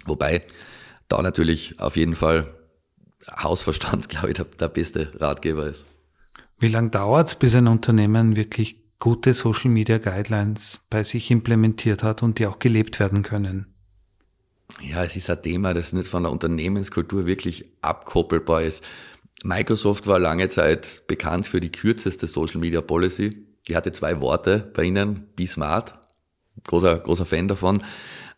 Wobei 0.05 0.43
da 1.07 1.21
natürlich 1.21 1.79
auf 1.79 1.95
jeden 1.95 2.15
Fall 2.15 2.53
Hausverstand, 3.27 4.09
glaube 4.09 4.29
ich, 4.29 4.35
der, 4.35 4.45
der 4.45 4.67
beste 4.67 5.11
Ratgeber 5.19 5.65
ist. 5.65 5.85
Wie 6.59 6.67
lange 6.67 6.91
dauert 6.91 7.27
es, 7.27 7.35
bis 7.35 7.55
ein 7.55 7.67
Unternehmen 7.67 8.35
wirklich 8.35 8.82
gute 9.03 9.33
Social 9.33 9.69
Media 9.69 9.97
Guidelines 9.97 10.79
bei 10.89 11.03
sich 11.03 11.29
implementiert 11.29 12.03
hat 12.03 12.23
und 12.23 12.39
die 12.39 12.47
auch 12.47 12.57
gelebt 12.57 13.01
werden 13.01 13.21
können? 13.21 13.65
Ja, 14.81 15.03
es 15.03 15.17
ist 15.17 15.29
ein 15.29 15.41
Thema, 15.41 15.73
das 15.73 15.91
nicht 15.91 16.07
von 16.07 16.23
der 16.23 16.31
Unternehmenskultur 16.31 17.25
wirklich 17.25 17.65
abkoppelbar 17.81 18.61
ist. 18.61 18.81
Microsoft 19.43 20.07
war 20.07 20.19
lange 20.19 20.47
Zeit 20.47 21.03
bekannt 21.07 21.49
für 21.49 21.59
die 21.59 21.69
kürzeste 21.69 22.27
Social 22.27 22.61
Media 22.61 22.79
Policy. 22.79 23.45
Die 23.67 23.75
hatte 23.75 23.91
zwei 23.91 24.21
Worte 24.21 24.71
bei 24.73 24.83
Ihnen, 24.83 25.27
Be 25.35 25.47
Smart. 25.47 25.95
Großer, 26.63 26.99
großer 26.99 27.25
Fan 27.25 27.49
davon. 27.49 27.83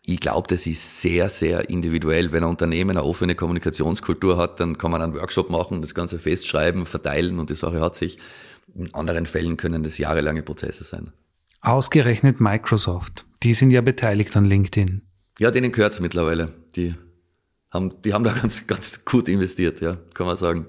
Ich 0.04 0.18
glaube, 0.18 0.48
das 0.48 0.66
ist 0.66 1.00
sehr, 1.00 1.28
sehr 1.28 1.70
individuell. 1.70 2.32
Wenn 2.32 2.42
ein 2.42 2.50
Unternehmen 2.50 2.90
eine 2.90 3.04
offene 3.04 3.36
Kommunikationskultur 3.36 4.36
hat, 4.36 4.58
dann 4.58 4.78
kann 4.78 4.90
man 4.90 5.00
einen 5.00 5.14
Workshop 5.14 5.48
machen, 5.48 5.80
das 5.80 5.94
Ganze 5.94 6.18
festschreiben, 6.18 6.86
verteilen 6.86 7.38
und 7.38 7.50
die 7.50 7.54
Sache 7.54 7.80
hat 7.80 7.94
sich. 7.94 8.18
In 8.76 8.92
anderen 8.94 9.26
Fällen 9.26 9.56
können 9.56 9.82
das 9.82 9.98
jahrelange 9.98 10.42
Prozesse 10.42 10.84
sein. 10.84 11.12
Ausgerechnet 11.62 12.40
Microsoft. 12.40 13.26
Die 13.42 13.54
sind 13.54 13.70
ja 13.70 13.80
beteiligt 13.80 14.36
an 14.36 14.44
LinkedIn. 14.44 15.02
Ja, 15.38 15.50
denen 15.50 15.72
gehört 15.72 15.94
es 15.94 16.00
mittlerweile. 16.00 16.54
Die 16.76 16.94
haben, 17.70 18.02
die 18.02 18.12
haben 18.12 18.24
da 18.24 18.32
ganz, 18.40 18.66
ganz 18.66 19.04
gut 19.04 19.28
investiert, 19.28 19.80
ja, 19.80 19.96
kann 20.14 20.26
man 20.26 20.36
sagen. 20.36 20.66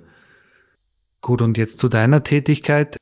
Gut, 1.22 1.41
und 1.41 1.58
jetzt 1.58 1.80
zu 1.80 1.89
deiner 1.89 2.24
Tätigkeit. 2.24 2.98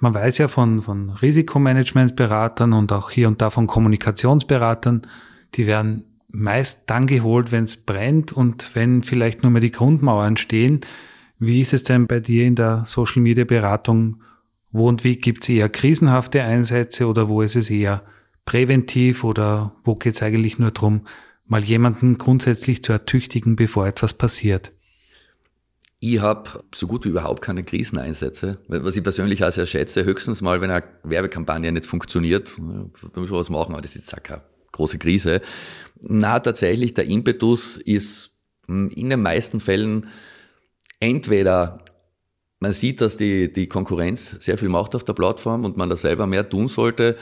Man 0.00 0.14
weiß 0.14 0.38
ja 0.38 0.48
von, 0.48 0.82
von 0.82 1.10
Risikomanagementberatern 1.10 2.72
und 2.72 2.92
auch 2.92 3.10
hier 3.10 3.28
und 3.28 3.42
da 3.42 3.50
von 3.50 3.66
Kommunikationsberatern, 3.66 5.02
die 5.54 5.66
werden 5.66 6.04
meist 6.32 6.88
dann 6.88 7.06
geholt, 7.06 7.52
wenn 7.52 7.64
es 7.64 7.76
brennt 7.76 8.32
und 8.32 8.74
wenn 8.74 9.02
vielleicht 9.02 9.42
nur 9.42 9.52
mehr 9.52 9.60
die 9.60 9.72
Grundmauern 9.72 10.36
stehen. 10.36 10.80
Wie 11.38 11.60
ist 11.60 11.72
es 11.72 11.82
denn 11.82 12.06
bei 12.06 12.20
dir 12.20 12.44
in 12.44 12.54
der 12.54 12.84
Social 12.86 13.22
Media 13.22 13.44
Beratung? 13.44 14.22
Wo 14.72 14.88
und 14.88 15.04
wie 15.04 15.16
gibt 15.16 15.42
es 15.42 15.48
eher 15.48 15.68
krisenhafte 15.68 16.42
Einsätze 16.42 17.06
oder 17.06 17.28
wo 17.28 17.42
ist 17.42 17.56
es 17.56 17.70
eher 17.70 18.04
präventiv 18.44 19.24
oder 19.24 19.76
wo 19.84 19.94
geht 19.94 20.14
es 20.14 20.22
eigentlich 20.22 20.58
nur 20.58 20.70
darum, 20.70 21.06
mal 21.46 21.62
jemanden 21.62 22.18
grundsätzlich 22.18 22.82
zu 22.82 22.92
ertüchtigen, 22.92 23.56
bevor 23.56 23.86
etwas 23.86 24.14
passiert? 24.14 24.72
Ich 26.02 26.20
habe 26.20 26.64
so 26.74 26.86
gut 26.86 27.04
wie 27.04 27.10
überhaupt 27.10 27.42
keine 27.42 27.62
Kriseneinsätze, 27.62 28.58
was 28.68 28.96
ich 28.96 29.02
persönlich 29.02 29.44
auch 29.44 29.50
sehr 29.50 29.66
schätze. 29.66 30.04
Höchstens 30.04 30.40
mal, 30.40 30.62
wenn 30.62 30.70
eine 30.70 30.84
Werbekampagne 31.02 31.70
nicht 31.72 31.84
funktioniert, 31.84 32.56
da 32.56 33.20
muss 33.20 33.30
was 33.30 33.50
machen, 33.50 33.74
aber 33.74 33.82
das 33.82 33.96
ist 33.96 34.02
jetzt 34.02 34.14
auch 34.14 34.22
keine 34.22 34.42
große 34.72 34.98
Krise. 34.98 35.42
Na, 36.00 36.38
tatsächlich, 36.40 36.94
der 36.94 37.04
Impetus 37.04 37.76
ist 37.76 38.38
hm, 38.66 38.88
in 38.90 39.10
den 39.10 39.20
meisten 39.20 39.60
Fällen 39.60 40.06
entweder 41.00 41.84
man 42.60 42.74
sieht, 42.74 43.00
dass 43.00 43.16
die, 43.16 43.52
die 43.52 43.66
Konkurrenz 43.66 44.36
sehr 44.38 44.58
viel 44.58 44.68
macht 44.68 44.94
auf 44.94 45.02
der 45.02 45.14
Plattform 45.14 45.64
und 45.64 45.76
man 45.76 45.88
da 45.88 45.96
selber 45.96 46.26
mehr 46.26 46.48
tun 46.48 46.68
sollte. 46.68 47.16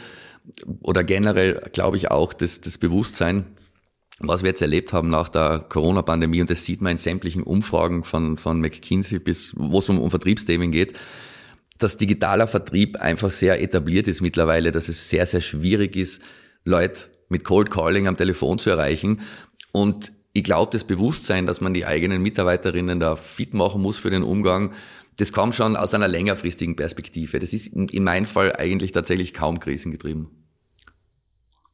Oder 0.83 1.05
generell 1.05 1.62
glaube 1.72 1.96
ich 1.96 2.11
auch 2.11 2.33
das, 2.33 2.61
das 2.61 2.77
Bewusstsein, 2.77 3.46
was 4.18 4.42
wir 4.42 4.51
jetzt 4.51 4.62
erlebt 4.62 4.92
haben 4.92 5.11
nach 5.11 5.29
der 5.29 5.61
Corona-Pandemie, 5.68 6.40
und 6.40 6.51
das 6.51 6.64
sieht 6.64 6.81
man 6.81 6.92
in 6.92 6.98
sämtlichen 6.98 7.44
Umfragen 7.44 8.03
von, 8.03 8.37
von 8.37 8.61
McKinsey 8.61 9.20
bis, 9.20 9.53
wo 9.57 9.79
es 9.79 9.88
um, 9.88 10.01
um 10.01 10.11
Vertriebsthemen 10.11 10.72
geht, 10.72 10.94
dass 11.79 11.96
digitaler 11.96 12.48
Vertrieb 12.48 12.96
einfach 12.96 13.31
sehr 13.31 13.62
etabliert 13.62 14.09
ist 14.09 14.20
mittlerweile, 14.20 14.72
dass 14.72 14.88
es 14.88 15.09
sehr, 15.09 15.27
sehr 15.27 15.40
schwierig 15.40 15.94
ist, 15.94 16.20
Leute 16.64 17.03
mit 17.29 17.44
Cold 17.44 17.70
Calling 17.70 18.09
am 18.09 18.16
Telefon 18.16 18.59
zu 18.59 18.70
erreichen. 18.70 19.20
Und 19.70 20.12
ich 20.33 20.42
glaube, 20.42 20.72
das 20.72 20.83
Bewusstsein, 20.83 21.46
dass 21.46 21.61
man 21.61 21.74
die 21.74 21.87
eigenen 21.87 22.22
Mitarbeiterinnen 22.22 22.98
da 22.98 23.14
fit 23.14 23.55
machen 23.55 23.81
muss 23.81 23.98
für 23.98 24.11
den 24.11 24.24
Umgang, 24.24 24.72
das 25.18 25.33
kam 25.33 25.52
schon 25.52 25.76
aus 25.76 25.94
einer 25.94 26.09
längerfristigen 26.09 26.76
Perspektive. 26.76 27.38
Das 27.40 27.52
ist 27.52 27.66
in 27.68 28.04
meinem 28.04 28.26
Fall 28.26 28.54
eigentlich 28.54 28.92
tatsächlich 28.92 29.35
kaum 29.35 29.61
krisengetrieben. 29.61 30.28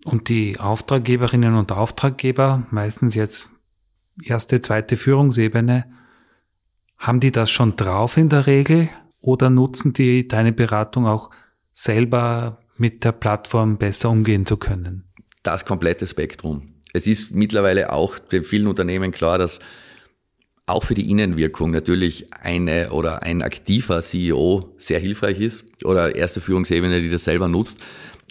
Und 0.04 0.28
die 0.28 0.58
Auftraggeberinnen 0.58 1.54
und 1.54 1.70
Auftraggeber, 1.70 2.66
meistens 2.70 3.14
jetzt 3.14 3.48
erste, 4.22 4.60
zweite 4.60 4.96
Führungsebene, 4.96 5.84
haben 6.96 7.20
die 7.20 7.32
das 7.32 7.50
schon 7.50 7.76
drauf 7.76 8.16
in 8.16 8.28
der 8.28 8.46
Regel 8.46 8.88
oder 9.20 9.50
nutzen 9.50 9.92
die 9.92 10.26
deine 10.26 10.52
Beratung 10.52 11.06
auch 11.06 11.30
selber 11.72 12.60
mit 12.76 13.04
der 13.04 13.12
Plattform 13.12 13.76
besser 13.78 14.10
umgehen 14.10 14.46
zu 14.46 14.56
können? 14.56 15.04
Das 15.42 15.66
komplette 15.66 16.06
Spektrum. 16.06 16.74
Es 16.94 17.06
ist 17.06 17.32
mittlerweile 17.32 17.92
auch 17.92 18.18
den 18.18 18.44
vielen 18.44 18.68
Unternehmen 18.68 19.10
klar, 19.10 19.36
dass 19.36 19.60
auch 20.66 20.84
für 20.84 20.94
die 20.94 21.10
Innenwirkung 21.10 21.70
natürlich 21.70 22.32
eine 22.32 22.90
oder 22.90 23.22
ein 23.22 23.42
aktiver 23.42 24.00
CEO 24.00 24.74
sehr 24.78 24.98
hilfreich 24.98 25.40
ist 25.40 25.66
oder 25.84 26.16
erste 26.16 26.40
Führungsebene, 26.40 27.00
die 27.00 27.10
das 27.10 27.24
selber 27.24 27.48
nutzt. 27.48 27.78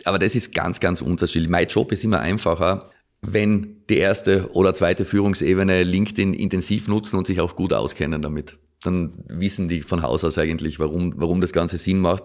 Aber 0.06 0.18
das 0.20 0.36
ist 0.36 0.54
ganz, 0.54 0.80
ganz 0.80 1.02
unterschiedlich. 1.02 1.50
Mein 1.50 1.68
Job 1.68 1.92
ist 1.92 2.04
immer 2.04 2.20
einfacher, 2.20 2.90
wenn 3.22 3.84
die 3.90 3.98
erste 3.98 4.50
oder 4.54 4.74
zweite 4.74 5.06
Führungsebene 5.06 5.84
LinkedIn 5.84 6.34
intensiv 6.34 6.88
nutzen 6.88 7.18
und 7.18 7.28
sich 7.28 7.40
auch 7.40 7.56
gut 7.56 7.72
auskennen 7.72 8.22
damit. 8.22 8.58
Dann 8.82 9.14
wissen 9.28 9.70
die 9.70 9.82
von 9.82 10.02
Haus 10.02 10.24
aus 10.24 10.38
eigentlich, 10.38 10.80
warum, 10.80 11.14
warum 11.18 11.40
das 11.40 11.54
Ganze 11.54 11.78
Sinn 11.78 12.00
macht. 12.00 12.24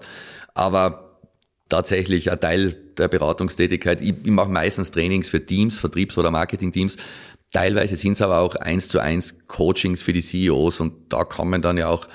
Aber 0.54 1.20
tatsächlich 1.68 2.32
ein 2.32 2.40
Teil 2.40 2.76
der 2.96 3.08
Beratungstätigkeit. 3.08 4.00
Ich, 4.00 4.14
ich 4.24 4.30
mache 4.30 4.50
meistens 4.50 4.90
Trainings 4.90 5.28
für 5.28 5.44
Teams, 5.44 5.78
Vertriebs- 5.78 6.18
oder 6.18 6.30
Marketingteams. 6.30 6.96
Teilweise 7.52 7.96
sind 7.96 8.12
es 8.12 8.22
aber 8.22 8.38
auch 8.38 8.56
eins 8.56 8.88
zu 8.88 8.98
eins 8.98 9.46
Coachings 9.46 10.02
für 10.02 10.12
die 10.12 10.22
CEOs 10.22 10.80
und 10.80 11.12
da 11.12 11.24
man 11.48 11.62
dann 11.62 11.78
ja 11.78 11.88
auch, 11.88 12.06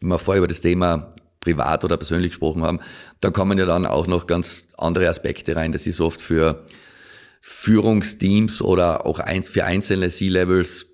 wenn 0.00 0.08
wir 0.08 0.18
vorher 0.18 0.38
über 0.38 0.46
das 0.46 0.60
Thema 0.60 1.14
privat 1.40 1.84
oder 1.84 1.96
persönlich 1.96 2.30
gesprochen 2.30 2.62
haben, 2.62 2.80
da 3.20 3.30
kommen 3.30 3.58
ja 3.58 3.66
dann 3.66 3.86
auch 3.86 4.06
noch 4.06 4.26
ganz 4.26 4.68
andere 4.78 5.08
Aspekte 5.08 5.56
rein. 5.56 5.72
Das 5.72 5.86
ist 5.86 6.00
oft 6.00 6.20
für 6.20 6.64
Führungsteams 7.40 8.62
oder 8.62 9.06
auch 9.06 9.20
für 9.44 9.64
einzelne 9.64 10.10
C-Levels 10.10 10.86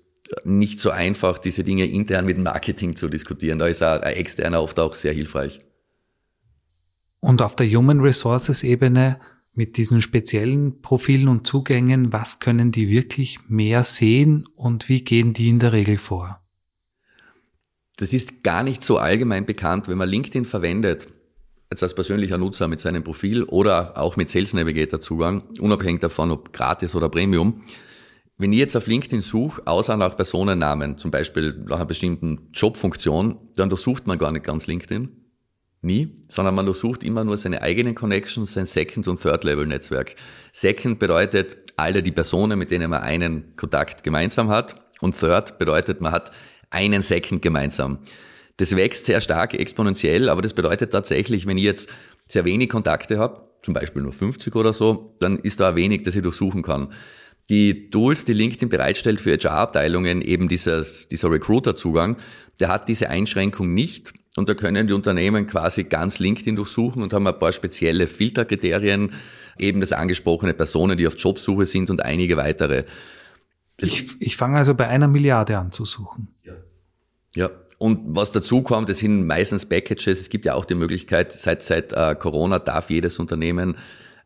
nicht 0.43 0.79
so 0.79 0.89
einfach, 0.89 1.37
diese 1.37 1.63
Dinge 1.63 1.85
intern 1.85 2.25
mit 2.25 2.37
Marketing 2.37 2.95
zu 2.95 3.09
diskutieren. 3.09 3.59
Da 3.59 3.67
ist 3.67 3.83
ein 3.83 4.01
externer 4.03 4.61
oft 4.61 4.79
auch 4.79 4.95
sehr 4.95 5.13
hilfreich. 5.13 5.59
Und 7.19 7.41
auf 7.41 7.55
der 7.55 7.67
Human 7.67 7.99
Resources 7.99 8.63
Ebene 8.63 9.19
mit 9.53 9.77
diesen 9.77 10.01
speziellen 10.01 10.81
Profilen 10.81 11.27
und 11.27 11.45
Zugängen, 11.45 12.11
was 12.11 12.39
können 12.39 12.71
die 12.71 12.89
wirklich 12.89 13.39
mehr 13.47 13.83
sehen 13.83 14.47
und 14.55 14.89
wie 14.89 15.03
gehen 15.03 15.33
die 15.33 15.49
in 15.49 15.59
der 15.59 15.73
Regel 15.73 15.97
vor? 15.97 16.39
Das 17.97 18.13
ist 18.13 18.43
gar 18.43 18.63
nicht 18.63 18.83
so 18.83 18.97
allgemein 18.97 19.45
bekannt, 19.45 19.87
wenn 19.87 19.97
man 19.97 20.09
LinkedIn 20.09 20.45
verwendet, 20.45 21.07
jetzt 21.69 21.83
als 21.83 21.93
persönlicher 21.93 22.37
Nutzer 22.39 22.67
mit 22.67 22.79
seinem 22.79 23.03
Profil 23.03 23.43
oder 23.43 23.97
auch 23.97 24.15
mit 24.15 24.29
Sales 24.29 24.53
Navigator 24.53 24.99
Zugang, 24.99 25.43
unabhängig 25.59 26.01
davon, 26.01 26.31
ob 26.31 26.53
gratis 26.53 26.95
oder 26.95 27.09
Premium. 27.09 27.63
Wenn 28.37 28.51
ich 28.51 28.59
jetzt 28.59 28.75
auf 28.75 28.87
LinkedIn 28.87 29.21
suche, 29.21 29.65
außer 29.67 29.95
nach 29.95 30.17
Personennamen, 30.17 30.97
zum 30.97 31.11
Beispiel 31.11 31.63
nach 31.67 31.77
einer 31.77 31.85
bestimmten 31.85 32.49
Jobfunktion, 32.51 33.37
dann 33.55 33.69
durchsucht 33.69 34.07
man 34.07 34.17
gar 34.17 34.31
nicht 34.31 34.43
ganz 34.43 34.65
LinkedIn. 34.65 35.22
Nie, 35.83 36.15
sondern 36.29 36.55
man 36.55 36.65
durchsucht 36.65 37.03
immer 37.03 37.25
nur 37.25 37.35
seine 37.35 37.61
eigenen 37.61 37.93
Connections, 37.93 38.53
sein 38.53 38.65
Second- 38.65 39.09
und 39.09 39.21
Third-Level-Netzwerk. 39.21 40.15
Second 40.53 40.97
bedeutet 40.97 41.57
alle 41.75 42.01
die 42.01 42.13
Personen, 42.13 42.57
mit 42.57 42.71
denen 42.71 42.89
man 42.89 43.01
einen 43.01 43.55
Kontakt 43.57 44.01
gemeinsam 44.01 44.47
hat. 44.47 44.81
Und 45.01 45.19
Third 45.19 45.59
bedeutet, 45.59 45.99
man 45.99 46.13
hat 46.13 46.31
einen 46.69 47.01
Second 47.01 47.41
gemeinsam. 47.41 47.99
Das 48.55 48.73
wächst 48.77 49.07
sehr 49.07 49.19
stark 49.19 49.55
exponentiell, 49.55 50.29
aber 50.29 50.41
das 50.41 50.53
bedeutet 50.53 50.91
tatsächlich, 50.91 51.47
wenn 51.47 51.57
ich 51.57 51.65
jetzt 51.65 51.89
sehr 52.27 52.45
wenig 52.45 52.69
Kontakte 52.69 53.17
habe, 53.17 53.41
zum 53.61 53.73
Beispiel 53.73 54.03
nur 54.03 54.13
50 54.13 54.55
oder 54.55 54.71
so, 54.71 55.17
dann 55.19 55.37
ist 55.39 55.59
da 55.59 55.75
wenig, 55.75 56.03
das 56.03 56.15
ich 56.15 56.21
durchsuchen 56.21 56.61
kann. 56.61 56.93
Die 57.49 57.89
Tools, 57.89 58.23
die 58.23 58.31
LinkedIn 58.31 58.69
bereitstellt 58.69 59.19
für 59.19 59.37
HR-Abteilungen, 59.37 60.21
eben 60.21 60.47
dieses, 60.47 61.09
dieser 61.09 61.29
Recruiter-Zugang, 61.29 62.17
der 62.61 62.69
hat 62.69 62.87
diese 62.87 63.09
Einschränkung 63.09 63.73
nicht. 63.73 64.13
Und 64.35 64.49
da 64.49 64.55
können 64.55 64.87
die 64.87 64.93
Unternehmen 64.93 65.45
quasi 65.45 65.83
ganz 65.83 66.19
LinkedIn 66.19 66.55
durchsuchen 66.55 67.03
und 67.03 67.13
haben 67.13 67.27
ein 67.27 67.37
paar 67.37 67.51
spezielle 67.51 68.07
Filterkriterien, 68.07 69.13
eben 69.59 69.79
das 69.79 69.93
angesprochene 69.93 70.53
Personen, 70.53 70.97
die 70.97 71.05
auf 71.05 71.15
Jobsuche 71.17 71.65
sind 71.65 71.91
und 71.91 72.03
einige 72.03 72.35
weitere. 72.37 72.85
Ich, 73.77 74.19
ich 74.19 74.37
fange 74.37 74.57
also 74.57 74.73
bei 74.73 74.87
einer 74.87 75.07
Milliarde 75.07 75.57
an 75.57 75.71
zu 75.71 75.85
suchen. 75.85 76.29
Ja. 76.43 76.53
Ja. 77.35 77.49
Und 77.77 77.99
was 78.15 78.31
dazu 78.31 78.61
kommt, 78.61 78.89
das 78.89 78.99
sind 78.99 79.27
meistens 79.27 79.67
Packages. 79.67 80.21
Es 80.21 80.29
gibt 80.29 80.45
ja 80.45 80.53
auch 80.53 80.65
die 80.65 80.75
Möglichkeit, 80.75 81.31
seit, 81.33 81.61
seit 81.61 81.91
äh, 81.91 82.15
Corona 82.15 82.59
darf 82.59 82.89
jedes 82.89 83.19
Unternehmen 83.19 83.75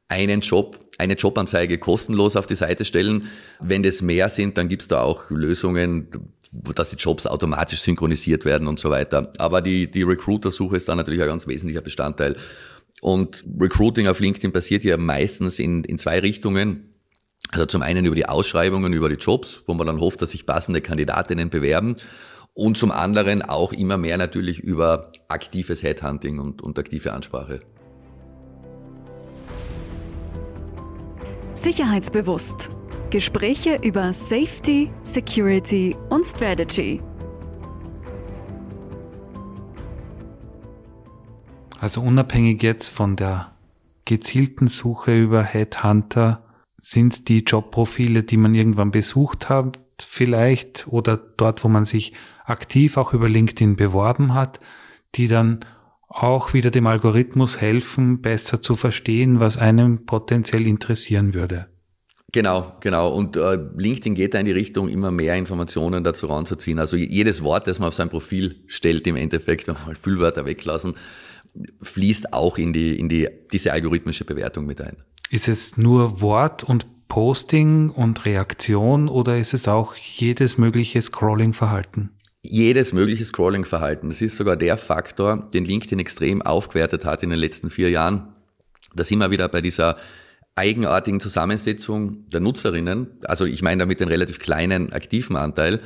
einen 0.10 0.42
Job, 0.42 0.80
eine 0.98 1.16
Jobanzeige 1.16 1.80
kostenlos 1.80 2.36
auf 2.36 2.46
die 2.46 2.56
Seite 2.56 2.86
stellen. 2.86 3.28
Wenn 3.60 3.84
das 3.84 4.02
mehr 4.02 4.30
sind, 4.30 4.58
dann 4.58 4.70
gibt's 4.70 4.88
da 4.88 5.02
auch 5.02 5.30
Lösungen, 5.30 6.34
dass 6.52 6.90
die 6.90 6.96
Jobs 6.96 7.28
automatisch 7.28 7.82
synchronisiert 7.82 8.46
werden 8.46 8.68
und 8.68 8.80
so 8.80 8.90
weiter. 8.90 9.32
Aber 9.38 9.62
die, 9.62 9.90
die 9.90 10.04
Recruiter-Suche 10.04 10.78
ist 10.78 10.88
da 10.88 10.96
natürlich 10.96 11.22
ein 11.22 11.28
ganz 11.28 11.48
wesentlicher 11.48 11.82
Bestandteil. 11.82 12.36
Und 13.02 13.44
Recruiting 13.60 14.08
auf 14.08 14.20
LinkedIn 14.20 14.52
passiert 14.52 14.84
ja 14.84 14.98
meistens 14.98 15.60
in, 15.60 15.84
in 15.84 15.98
zwei 15.98 16.20
Richtungen. 16.20 16.94
Also 17.52 17.66
zum 17.66 17.82
einen 17.82 18.06
über 18.06 18.16
die 18.16 18.28
Ausschreibungen, 18.28 18.94
über 18.94 19.10
die 19.10 19.16
Jobs, 19.16 19.62
wo 19.68 19.74
man 19.74 19.88
dann 19.88 20.00
hofft, 20.00 20.22
dass 20.22 20.32
sich 20.32 20.46
passende 20.46 20.82
Kandidatinnen 20.82 21.50
bewerben. 21.50 21.98
Und 22.54 22.78
zum 22.78 22.92
anderen 22.92 23.44
auch 23.44 23.72
immer 23.72 23.98
mehr 23.98 24.18
natürlich 24.18 24.60
über 24.60 25.12
aktives 25.28 25.84
Headhunting 25.84 26.40
und, 26.40 26.62
und 26.64 26.80
aktive 26.80 27.14
Ansprache. 27.14 27.60
Sicherheitsbewusst. 31.54 32.70
Gespräche 33.10 33.80
über 33.84 34.12
Safety, 34.12 34.92
Security 35.04 35.96
und 36.10 36.26
Strategy. 36.26 37.02
Also 41.80 42.02
unabhängig 42.02 42.62
jetzt 42.64 42.90
von 42.90 43.16
der 43.16 43.54
gezielten 44.04 44.68
Suche 44.68 45.18
über 45.18 45.44
Headhunter, 45.44 46.44
sind 46.78 47.28
die 47.30 47.40
Jobprofile, 47.40 48.24
die 48.24 48.38
man 48.38 48.54
irgendwann 48.54 48.92
besucht 48.92 49.50
hat, 49.50 49.80
vielleicht 50.00 50.88
oder 50.88 51.18
dort, 51.18 51.64
wo 51.64 51.70
man 51.70 51.86
sich 51.86 52.14
aktiv 52.46 52.98
auch 52.98 53.14
über 53.14 53.30
LinkedIn 53.30 53.76
beworben 53.78 54.34
hat, 54.34 54.60
die 55.16 55.28
dann 55.28 55.62
auch 56.08 56.54
wieder 56.54 56.72
dem 56.72 56.88
Algorithmus 56.88 57.60
helfen, 57.60 58.22
besser 58.22 58.62
zu 58.62 58.76
verstehen, 58.76 59.40
was 59.40 59.58
einem 59.58 60.06
potenziell 60.06 60.68
interessieren 60.68 61.34
würde. 61.34 61.68
Genau, 62.34 62.76
genau. 62.82 63.10
Und 63.14 63.38
äh, 63.38 63.58
LinkedIn 63.78 64.16
geht 64.16 64.34
da 64.34 64.40
in 64.40 64.46
die 64.46 64.52
Richtung, 64.52 64.90
immer 64.90 65.12
mehr 65.12 65.36
Informationen 65.38 66.04
dazu 66.04 66.26
ranzuziehen. 66.26 66.78
Also 66.78 66.98
jedes 66.98 67.42
Wort, 67.42 67.68
das 67.68 67.80
man 67.80 67.88
auf 67.88 67.94
sein 67.94 68.10
Profil 68.10 68.64
stellt, 68.68 69.08
im 69.08 69.16
Endeffekt, 69.16 69.68
wenn 69.68 69.76
man 69.76 69.86
mal 69.86 69.96
Füllwörter 69.96 70.46
weglassen, 70.46 70.96
fließt 71.82 72.34
auch 72.34 72.58
in 72.58 72.74
die, 72.74 73.00
in 73.00 73.08
die, 73.08 73.30
diese 73.54 73.72
algorithmische 73.72 74.26
Bewertung 74.26 74.66
mit 74.66 74.82
ein. 74.82 74.98
Ist 75.30 75.48
es 75.48 75.78
nur 75.78 76.22
Wort 76.22 76.64
und 76.64 76.86
Posting 77.08 77.90
und 77.90 78.26
Reaktion 78.26 79.08
oder 79.08 79.38
ist 79.38 79.54
es 79.54 79.70
auch 79.70 79.96
jedes 79.96 80.58
mögliche 80.58 81.02
Scrolling-Verhalten? 81.02 82.12
Jedes 82.44 82.92
mögliche 82.92 83.26
Scrolling-Verhalten. 83.26 84.10
Das 84.10 84.22
ist 84.22 84.36
sogar 84.36 84.58
der 84.58 84.78
Faktor, 84.78 85.50
den 85.54 85.66
LinkedIn 85.66 86.00
extrem 86.00 86.42
aufgewertet 86.42 87.06
hat 87.06 87.24
in 87.24 87.30
den 87.30 87.40
letzten 87.40 87.70
vier 87.70 87.90
Jahren. 87.90 88.34
Da 88.94 89.04
sind 89.04 89.20
wir 89.20 89.32
wieder 89.32 89.48
bei 89.48 89.62
dieser 89.62 89.98
eigenartigen 90.58 91.20
Zusammensetzung 91.20 92.28
der 92.30 92.40
Nutzerinnen. 92.40 93.08
Also 93.24 93.46
ich 93.46 93.62
meine 93.62 93.80
damit 93.80 94.00
den 94.00 94.08
relativ 94.08 94.40
kleinen 94.40 94.92
aktiven 94.92 95.36
Anteil 95.36 95.82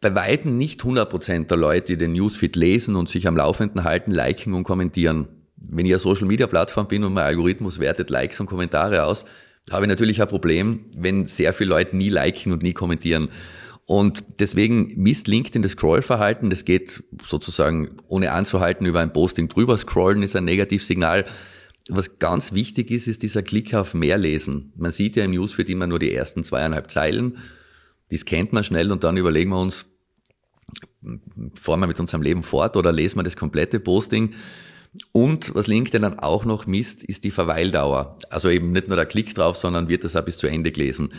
bei 0.00 0.14
Weitem 0.14 0.56
nicht 0.56 0.82
100% 0.82 1.46
der 1.48 1.56
Leute, 1.56 1.86
die 1.88 1.98
den 1.98 2.12
Newsfeed 2.12 2.56
lesen 2.56 2.96
und 2.96 3.08
sich 3.08 3.26
am 3.26 3.36
Laufenden 3.36 3.84
halten, 3.84 4.12
liken 4.12 4.54
und 4.54 4.64
kommentieren. 4.64 5.28
Wenn 5.56 5.86
ich 5.86 5.92
eine 5.92 5.98
Social-Media-Plattform 5.98 6.86
bin 6.86 7.02
und 7.02 7.14
mein 7.14 7.24
Algorithmus 7.24 7.80
wertet 7.80 8.10
Likes 8.10 8.38
und 8.38 8.46
Kommentare 8.46 9.04
aus, 9.04 9.24
habe 9.70 9.84
ich 9.84 9.88
natürlich 9.88 10.22
ein 10.22 10.28
Problem, 10.28 10.86
wenn 10.94 11.26
sehr 11.26 11.52
viele 11.52 11.70
Leute 11.70 11.96
nie 11.96 12.10
liken 12.10 12.52
und 12.52 12.62
nie 12.62 12.72
kommentieren. 12.72 13.28
Und 13.86 14.22
deswegen 14.38 14.92
misst 14.96 15.26
LinkedIn 15.26 15.62
das 15.62 15.72
Scrollverhalten. 15.72 16.50
Das 16.50 16.64
geht 16.64 17.02
sozusagen 17.26 17.98
ohne 18.06 18.32
anzuhalten 18.32 18.86
über 18.86 19.00
ein 19.00 19.12
Posting 19.12 19.48
drüber 19.48 19.76
scrollen, 19.78 20.22
ist 20.22 20.36
ein 20.36 20.44
Negativsignal. 20.44 21.24
Was 21.88 22.18
ganz 22.18 22.52
wichtig 22.52 22.90
ist, 22.90 23.08
ist 23.08 23.22
dieser 23.22 23.42
Klick 23.42 23.74
auf 23.74 23.94
mehr 23.94 24.18
lesen. 24.18 24.72
Man 24.76 24.92
sieht 24.92 25.16
ja 25.16 25.24
im 25.24 25.30
Newsfeed 25.30 25.68
immer 25.70 25.86
nur 25.86 25.98
die 25.98 26.12
ersten 26.12 26.44
zweieinhalb 26.44 26.90
Zeilen 26.90 27.38
das 28.10 28.24
kennt 28.24 28.52
man 28.52 28.64
schnell 28.64 28.90
und 28.90 29.04
dann 29.04 29.16
überlegen 29.16 29.50
wir 29.50 29.60
uns, 29.60 29.86
fahren 31.54 31.80
wir 31.80 31.86
mit 31.86 32.00
unserem 32.00 32.22
Leben 32.22 32.42
fort 32.42 32.76
oder 32.76 32.92
lesen 32.92 33.18
wir 33.18 33.22
das 33.22 33.36
komplette 33.36 33.80
Posting. 33.80 34.34
Und 35.12 35.54
was 35.54 35.66
LinkedIn 35.66 36.02
dann 36.02 36.18
auch 36.18 36.44
noch 36.44 36.66
misst, 36.66 37.04
ist 37.04 37.24
die 37.24 37.30
Verweildauer. 37.30 38.16
Also 38.30 38.48
eben 38.48 38.72
nicht 38.72 38.88
nur 38.88 38.96
der 38.96 39.06
Klick 39.06 39.34
drauf, 39.34 39.56
sondern 39.56 39.88
wird 39.88 40.02
das 40.02 40.16
auch 40.16 40.24
bis 40.24 40.38
zu 40.38 40.46
Ende 40.46 40.72
gelesen. 40.72 41.12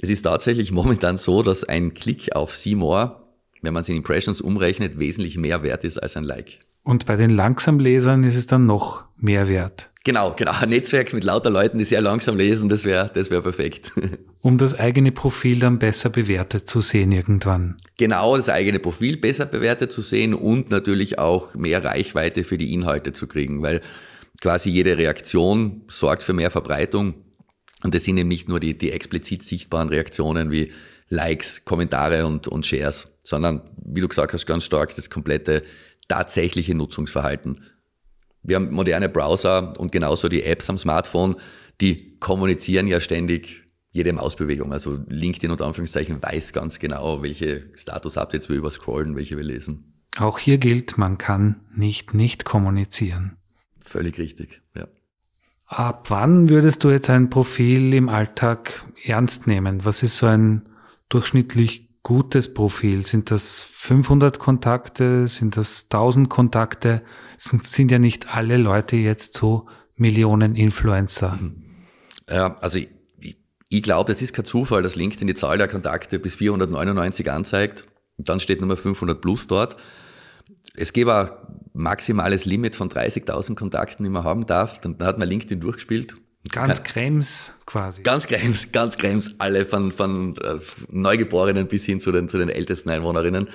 Es 0.00 0.08
ist 0.08 0.22
tatsächlich 0.22 0.70
momentan 0.72 1.16
so, 1.16 1.42
dass 1.42 1.64
ein 1.64 1.94
Klick 1.94 2.34
auf 2.34 2.56
Seymour, 2.56 3.28
wenn 3.62 3.74
man 3.74 3.80
es 3.80 3.88
in 3.88 3.96
Impressions 3.96 4.40
umrechnet, 4.40 4.98
wesentlich 4.98 5.36
mehr 5.36 5.62
wert 5.62 5.84
ist 5.84 5.98
als 5.98 6.16
ein 6.16 6.24
Like. 6.24 6.60
Und 6.84 7.04
bei 7.04 7.16
den 7.16 7.30
Langsamlesern 7.30 8.22
ist 8.22 8.36
es 8.36 8.46
dann 8.46 8.64
noch 8.64 9.06
mehr 9.16 9.48
wert. 9.48 9.90
Genau, 10.06 10.34
genau. 10.36 10.52
Ein 10.52 10.68
Netzwerk 10.68 11.12
mit 11.14 11.24
lauter 11.24 11.50
Leuten, 11.50 11.78
die 11.78 11.84
sehr 11.84 12.00
langsam 12.00 12.36
lesen, 12.36 12.68
das 12.68 12.84
wäre 12.84 13.10
das 13.12 13.28
wäre 13.28 13.42
perfekt. 13.42 13.90
Um 14.40 14.56
das 14.56 14.78
eigene 14.78 15.10
Profil 15.10 15.58
dann 15.58 15.80
besser 15.80 16.10
bewertet 16.10 16.68
zu 16.68 16.80
sehen 16.80 17.10
irgendwann. 17.10 17.78
Genau, 17.98 18.36
das 18.36 18.48
eigene 18.48 18.78
Profil 18.78 19.16
besser 19.16 19.46
bewertet 19.46 19.90
zu 19.90 20.02
sehen 20.02 20.32
und 20.34 20.70
natürlich 20.70 21.18
auch 21.18 21.56
mehr 21.56 21.82
Reichweite 21.82 22.44
für 22.44 22.56
die 22.56 22.72
Inhalte 22.72 23.12
zu 23.12 23.26
kriegen, 23.26 23.62
weil 23.62 23.80
quasi 24.40 24.70
jede 24.70 24.96
Reaktion 24.96 25.82
sorgt 25.88 26.22
für 26.22 26.34
mehr 26.34 26.52
Verbreitung. 26.52 27.14
Und 27.82 27.92
das 27.92 28.04
sind 28.04 28.16
eben 28.18 28.28
nicht 28.28 28.48
nur 28.48 28.60
die, 28.60 28.78
die 28.78 28.92
explizit 28.92 29.42
sichtbaren 29.42 29.88
Reaktionen 29.88 30.52
wie 30.52 30.70
Likes, 31.08 31.64
Kommentare 31.64 32.24
und, 32.26 32.46
und 32.46 32.64
Shares, 32.64 33.08
sondern, 33.24 33.62
wie 33.84 34.02
du 34.02 34.06
gesagt 34.06 34.32
hast, 34.32 34.46
ganz 34.46 34.62
stark 34.62 34.94
das 34.94 35.10
komplette 35.10 35.64
tatsächliche 36.06 36.76
Nutzungsverhalten. 36.76 37.62
Wir 38.46 38.56
haben 38.56 38.72
moderne 38.72 39.08
Browser 39.08 39.78
und 39.78 39.92
genauso 39.92 40.28
die 40.28 40.44
Apps 40.44 40.70
am 40.70 40.78
Smartphone, 40.78 41.36
die 41.80 42.16
kommunizieren 42.18 42.86
ja 42.86 43.00
ständig 43.00 43.64
jede 43.90 44.12
Mausbewegung. 44.12 44.72
Also 44.72 44.98
LinkedIn 45.08 45.50
unter 45.50 45.66
Anführungszeichen 45.66 46.22
weiß 46.22 46.52
ganz 46.52 46.78
genau, 46.78 47.22
welche 47.22 47.70
Status-Updates 47.74 48.48
wir 48.48 48.56
überscrollen, 48.56 49.16
welche 49.16 49.36
wir 49.36 49.44
lesen. 49.44 49.94
Auch 50.18 50.38
hier 50.38 50.58
gilt, 50.58 50.96
man 50.96 51.18
kann 51.18 51.56
nicht 51.74 52.14
nicht 52.14 52.44
kommunizieren. 52.44 53.36
Völlig 53.80 54.18
richtig, 54.18 54.62
ja. 54.74 54.86
Ab 55.66 56.10
wann 56.10 56.48
würdest 56.48 56.84
du 56.84 56.90
jetzt 56.90 57.10
ein 57.10 57.28
Profil 57.28 57.92
im 57.92 58.08
Alltag 58.08 58.84
ernst 59.04 59.48
nehmen? 59.48 59.84
Was 59.84 60.04
ist 60.04 60.16
so 60.16 60.26
ein 60.26 60.68
durchschnittlich 61.08 61.85
gutes 62.06 62.54
Profil? 62.54 63.04
Sind 63.04 63.32
das 63.32 63.64
500 63.64 64.38
Kontakte? 64.38 65.26
Sind 65.26 65.56
das 65.56 65.86
1000 65.90 66.30
Kontakte? 66.30 67.02
Es 67.36 67.50
sind 67.64 67.90
ja 67.90 67.98
nicht 67.98 68.32
alle 68.32 68.58
Leute 68.58 68.94
jetzt 68.94 69.34
so 69.34 69.66
Millionen 69.96 70.54
Influencer. 70.54 71.36
Ja, 72.28 72.56
also 72.60 72.78
ich, 72.78 73.38
ich 73.68 73.82
glaube, 73.82 74.12
es 74.12 74.22
ist 74.22 74.32
kein 74.32 74.44
Zufall, 74.44 74.84
dass 74.84 74.94
LinkedIn 74.94 75.26
die 75.26 75.34
Zahl 75.34 75.58
der 75.58 75.66
Kontakte 75.66 76.20
bis 76.20 76.36
499 76.36 77.28
anzeigt. 77.28 77.86
Und 78.16 78.28
dann 78.28 78.38
steht 78.38 78.60
Nummer 78.60 78.76
500 78.76 79.20
plus 79.20 79.48
dort. 79.48 79.76
Es 80.76 80.92
gäbe 80.92 81.12
ein 81.12 81.30
maximales 81.72 82.44
Limit 82.44 82.76
von 82.76 82.88
30.000 82.88 83.56
Kontakten, 83.56 84.04
die 84.04 84.10
man 84.10 84.22
haben 84.22 84.46
darf. 84.46 84.80
Dann 84.80 84.96
hat 85.00 85.18
man 85.18 85.28
LinkedIn 85.28 85.58
durchgespielt 85.58 86.14
Ganz 86.50 86.82
Krems 86.82 87.54
quasi. 87.66 88.02
Ganz 88.02 88.26
Krems, 88.26 88.72
ganz 88.72 88.98
Krems, 88.98 89.34
alle 89.38 89.66
von, 89.66 89.92
von 89.92 90.36
äh, 90.38 90.58
Neugeborenen 90.90 91.68
bis 91.68 91.84
hin 91.84 92.00
zu 92.00 92.12
den, 92.12 92.28
zu 92.28 92.38
den 92.38 92.48
ältesten 92.48 92.90
Einwohnerinnen. 92.90 93.48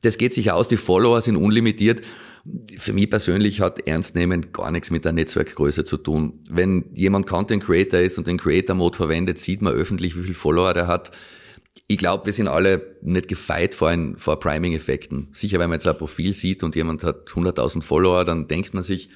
Das 0.00 0.18
geht 0.18 0.34
sich 0.34 0.50
aus, 0.50 0.68
die 0.68 0.76
Follower 0.76 1.20
sind 1.20 1.36
unlimitiert. 1.36 2.02
Für 2.76 2.92
mich 2.92 3.08
persönlich 3.08 3.60
hat 3.60 3.86
Ernstnehmen 3.86 4.52
gar 4.52 4.72
nichts 4.72 4.90
mit 4.90 5.04
der 5.04 5.12
Netzwerkgröße 5.12 5.84
zu 5.84 5.96
tun. 5.96 6.40
Wenn 6.50 6.86
jemand 6.92 7.28
Content 7.28 7.62
Creator 7.62 8.00
ist 8.00 8.18
und 8.18 8.26
den 8.26 8.36
Creator 8.36 8.74
Mode 8.74 8.96
verwendet, 8.96 9.38
sieht 9.38 9.62
man 9.62 9.72
öffentlich, 9.72 10.16
wie 10.16 10.24
viel 10.24 10.34
Follower 10.34 10.74
der 10.74 10.88
hat. 10.88 11.12
Ich 11.86 11.98
glaube, 11.98 12.26
wir 12.26 12.32
sind 12.32 12.48
alle 12.48 12.96
nicht 13.00 13.28
gefeit 13.28 13.74
vor, 13.74 13.88
ein, 13.88 14.16
vor 14.18 14.40
Priming-Effekten. 14.40 15.28
Sicher, 15.32 15.60
wenn 15.60 15.70
man 15.70 15.76
jetzt 15.76 15.86
ein 15.86 15.96
Profil 15.96 16.32
sieht 16.32 16.64
und 16.64 16.74
jemand 16.74 17.04
hat 17.04 17.28
100.000 17.28 17.82
Follower, 17.82 18.24
dann 18.24 18.48
denkt 18.48 18.74
man 18.74 18.82
sich, 18.82 19.08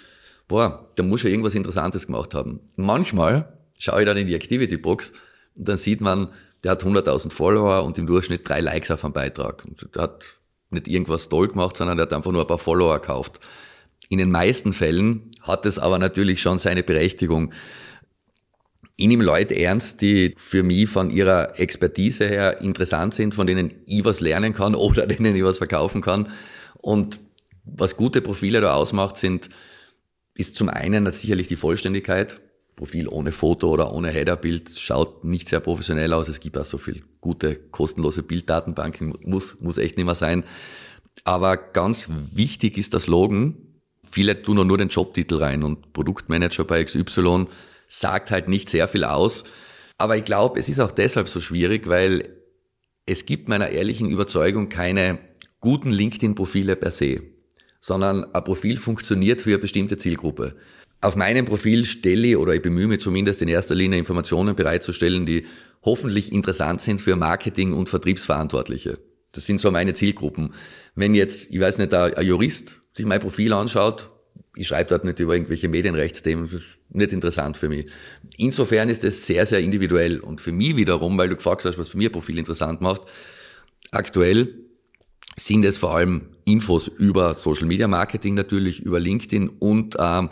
boah, 0.48 0.88
der 0.96 1.04
muss 1.04 1.22
ja 1.22 1.30
irgendwas 1.30 1.54
Interessantes 1.54 2.06
gemacht 2.06 2.34
haben. 2.34 2.60
Manchmal 2.76 3.58
schaue 3.78 4.00
ich 4.00 4.06
dann 4.06 4.16
in 4.16 4.26
die 4.26 4.34
Activity 4.34 4.76
Box 4.76 5.12
und 5.56 5.68
dann 5.68 5.76
sieht 5.76 6.00
man, 6.00 6.28
der 6.64 6.72
hat 6.72 6.84
100.000 6.84 7.30
Follower 7.30 7.84
und 7.84 7.98
im 7.98 8.06
Durchschnitt 8.06 8.48
drei 8.48 8.60
Likes 8.60 8.90
auf 8.90 9.04
einem 9.04 9.12
Beitrag. 9.12 9.64
Und 9.64 9.94
der 9.94 10.02
hat 10.02 10.36
nicht 10.70 10.88
irgendwas 10.88 11.28
toll 11.28 11.48
gemacht, 11.48 11.76
sondern 11.76 11.96
der 11.96 12.06
hat 12.06 12.12
einfach 12.12 12.32
nur 12.32 12.42
ein 12.42 12.46
paar 12.46 12.58
Follower 12.58 12.98
gekauft. 12.98 13.40
In 14.08 14.18
den 14.18 14.30
meisten 14.30 14.72
Fällen 14.72 15.32
hat 15.40 15.66
es 15.66 15.78
aber 15.78 15.98
natürlich 15.98 16.40
schon 16.40 16.58
seine 16.58 16.82
Berechtigung. 16.82 17.52
Ich 18.96 19.06
nehme 19.06 19.24
Leute 19.24 19.54
ernst, 19.58 20.00
die 20.00 20.34
für 20.38 20.62
mich 20.62 20.88
von 20.88 21.10
ihrer 21.10 21.58
Expertise 21.60 22.26
her 22.26 22.60
interessant 22.60 23.14
sind, 23.14 23.34
von 23.34 23.46
denen 23.46 23.74
ich 23.86 24.04
was 24.04 24.20
lernen 24.20 24.52
kann 24.52 24.74
oder 24.76 25.06
denen 25.06 25.36
ich 25.36 25.44
was 25.44 25.58
verkaufen 25.58 26.00
kann. 26.02 26.30
Und 26.78 27.20
was 27.64 27.96
gute 27.96 28.22
Profile 28.22 28.60
da 28.60 28.74
ausmacht, 28.74 29.16
sind 29.16 29.50
ist 30.36 30.56
zum 30.56 30.68
einen 30.68 31.10
sicherlich 31.12 31.48
die 31.48 31.56
Vollständigkeit. 31.56 32.40
Profil 32.76 33.08
ohne 33.08 33.32
Foto 33.32 33.70
oder 33.70 33.92
ohne 33.94 34.10
Headerbild 34.10 34.78
schaut 34.78 35.24
nicht 35.24 35.48
sehr 35.48 35.60
professionell 35.60 36.12
aus. 36.12 36.28
Es 36.28 36.40
gibt 36.40 36.58
auch 36.58 36.64
so 36.64 36.76
viel 36.76 37.02
gute, 37.22 37.56
kostenlose 37.56 38.22
Bilddatenbanken, 38.22 39.14
muss, 39.22 39.58
muss 39.60 39.78
echt 39.78 39.96
nicht 39.96 40.04
mehr 40.04 40.14
sein. 40.14 40.44
Aber 41.24 41.56
ganz 41.56 42.10
wichtig 42.32 42.76
ist 42.76 42.92
das 42.92 43.06
Logan. 43.06 43.56
Viele 44.08 44.42
tun 44.42 44.66
nur 44.66 44.78
den 44.78 44.88
Jobtitel 44.88 45.36
rein 45.36 45.62
und 45.62 45.94
Produktmanager 45.94 46.64
bei 46.64 46.84
XY 46.84 47.46
sagt 47.88 48.30
halt 48.30 48.48
nicht 48.48 48.68
sehr 48.68 48.88
viel 48.88 49.04
aus. 49.04 49.44
Aber 49.96 50.18
ich 50.18 50.26
glaube, 50.26 50.60
es 50.60 50.68
ist 50.68 50.80
auch 50.80 50.92
deshalb 50.92 51.30
so 51.30 51.40
schwierig, 51.40 51.88
weil 51.88 52.36
es 53.06 53.24
gibt 53.24 53.48
meiner 53.48 53.70
ehrlichen 53.70 54.10
Überzeugung 54.10 54.68
keine 54.68 55.18
guten 55.60 55.90
LinkedIn-Profile 55.90 56.76
per 56.76 56.90
se 56.90 57.22
sondern 57.86 58.24
ein 58.34 58.42
Profil 58.42 58.78
funktioniert 58.78 59.40
für 59.40 59.50
eine 59.50 59.58
bestimmte 59.58 59.96
Zielgruppe. 59.96 60.56
Auf 61.00 61.14
meinem 61.14 61.44
Profil 61.44 61.84
stelle 61.84 62.26
ich 62.26 62.36
oder 62.36 62.52
ich 62.52 62.60
bemühe 62.60 62.88
mich 62.88 62.98
zumindest 62.98 63.42
in 63.42 63.48
erster 63.48 63.76
Linie 63.76 63.96
Informationen 63.96 64.56
bereitzustellen, 64.56 65.24
die 65.24 65.46
hoffentlich 65.84 66.32
interessant 66.32 66.80
sind 66.80 67.00
für 67.00 67.14
Marketing- 67.14 67.74
und 67.74 67.88
Vertriebsverantwortliche. 67.88 68.98
Das 69.30 69.46
sind 69.46 69.60
so 69.60 69.70
meine 69.70 69.94
Zielgruppen. 69.94 70.52
Wenn 70.96 71.14
jetzt, 71.14 71.52
ich 71.52 71.60
weiß 71.60 71.78
nicht, 71.78 71.94
ein 71.94 72.26
Jurist 72.26 72.80
sich 72.92 73.06
mein 73.06 73.20
Profil 73.20 73.52
anschaut, 73.52 74.10
ich 74.56 74.66
schreibe 74.66 74.90
dort 74.90 75.04
nicht 75.04 75.20
über 75.20 75.34
irgendwelche 75.34 75.68
Medienrechtsthemen, 75.68 76.46
das 76.46 76.54
ist 76.54 76.78
nicht 76.88 77.12
interessant 77.12 77.56
für 77.56 77.68
mich. 77.68 77.88
Insofern 78.36 78.88
ist 78.88 79.04
es 79.04 79.28
sehr, 79.28 79.46
sehr 79.46 79.60
individuell. 79.60 80.18
Und 80.18 80.40
für 80.40 80.50
mich 80.50 80.76
wiederum, 80.76 81.16
weil 81.18 81.28
du 81.28 81.36
gefragt 81.36 81.64
hast, 81.64 81.78
was 81.78 81.90
für 81.90 81.98
ein 81.98 82.10
Profil 82.10 82.40
interessant 82.40 82.80
macht, 82.80 83.02
aktuell 83.92 84.54
sind 85.36 85.64
es 85.64 85.76
vor 85.76 85.94
allem 85.94 86.35
Infos 86.46 86.88
über 86.88 87.34
Social 87.34 87.66
Media 87.66 87.88
Marketing 87.88 88.34
natürlich, 88.34 88.80
über 88.80 89.00
LinkedIn 89.00 89.48
und 89.48 89.96
ähm, 89.98 90.30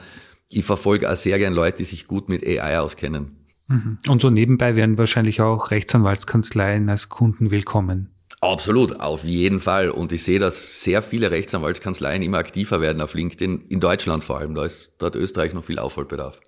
ich 0.48 0.64
verfolge 0.64 1.10
auch 1.10 1.16
sehr 1.16 1.38
gern 1.38 1.52
Leute, 1.52 1.78
die 1.78 1.84
sich 1.84 2.06
gut 2.06 2.28
mit 2.28 2.46
AI 2.46 2.78
auskennen. 2.78 3.36
Mhm. 3.66 3.98
Und 4.08 4.22
so 4.22 4.30
nebenbei 4.30 4.76
werden 4.76 4.96
wahrscheinlich 4.96 5.40
auch 5.40 5.70
Rechtsanwaltskanzleien 5.70 6.88
als 6.88 7.08
Kunden 7.08 7.50
willkommen. 7.50 8.10
Absolut, 8.40 9.00
auf 9.00 9.24
jeden 9.24 9.60
Fall. 9.60 9.90
Und 9.90 10.12
ich 10.12 10.22
sehe, 10.22 10.38
dass 10.38 10.82
sehr 10.82 11.02
viele 11.02 11.30
Rechtsanwaltskanzleien 11.30 12.22
immer 12.22 12.38
aktiver 12.38 12.80
werden 12.80 13.00
auf 13.00 13.14
LinkedIn, 13.14 13.66
in 13.68 13.80
Deutschland 13.80 14.22
vor 14.22 14.38
allem. 14.38 14.54
Da 14.54 14.64
ist 14.64 14.92
dort 14.98 15.16
Österreich 15.16 15.54
noch 15.54 15.64
viel 15.64 15.78
Aufholbedarf. 15.78 16.40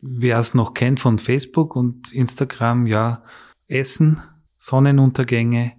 Wer 0.00 0.38
es 0.38 0.54
noch 0.54 0.74
kennt 0.74 1.00
von 1.00 1.18
Facebook 1.18 1.74
und 1.74 2.12
Instagram, 2.12 2.86
ja, 2.86 3.24
Essen, 3.66 4.22
Sonnenuntergänge, 4.56 5.72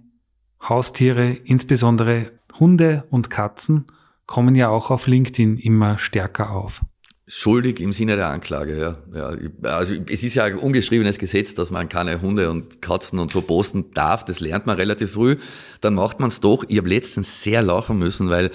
Haustiere, 0.62 1.30
insbesondere 1.30 2.32
Hunde 2.58 3.04
und 3.10 3.30
Katzen, 3.30 3.86
kommen 4.26 4.54
ja 4.54 4.68
auch 4.68 4.90
auf 4.90 5.06
LinkedIn 5.06 5.58
immer 5.58 5.98
stärker 5.98 6.52
auf. 6.52 6.82
Schuldig 7.26 7.78
im 7.78 7.92
Sinne 7.92 8.16
der 8.16 8.28
Anklage, 8.28 8.76
ja. 8.76 8.98
ja. 9.14 9.70
Also 9.70 9.94
es 10.08 10.24
ist 10.24 10.34
ja 10.34 10.44
ein 10.44 10.58
ungeschriebenes 10.58 11.18
Gesetz, 11.18 11.54
dass 11.54 11.70
man 11.70 11.88
keine 11.88 12.20
Hunde 12.20 12.50
und 12.50 12.82
Katzen 12.82 13.20
und 13.20 13.30
so 13.30 13.40
posten 13.40 13.92
darf. 13.92 14.24
Das 14.24 14.40
lernt 14.40 14.66
man 14.66 14.76
relativ 14.76 15.12
früh. 15.12 15.36
Dann 15.80 15.94
macht 15.94 16.18
man 16.18 16.28
es 16.28 16.40
doch. 16.40 16.64
Ich 16.66 16.78
habe 16.78 16.88
letztens 16.88 17.44
sehr 17.44 17.62
lachen 17.62 17.98
müssen, 17.98 18.30
weil 18.30 18.50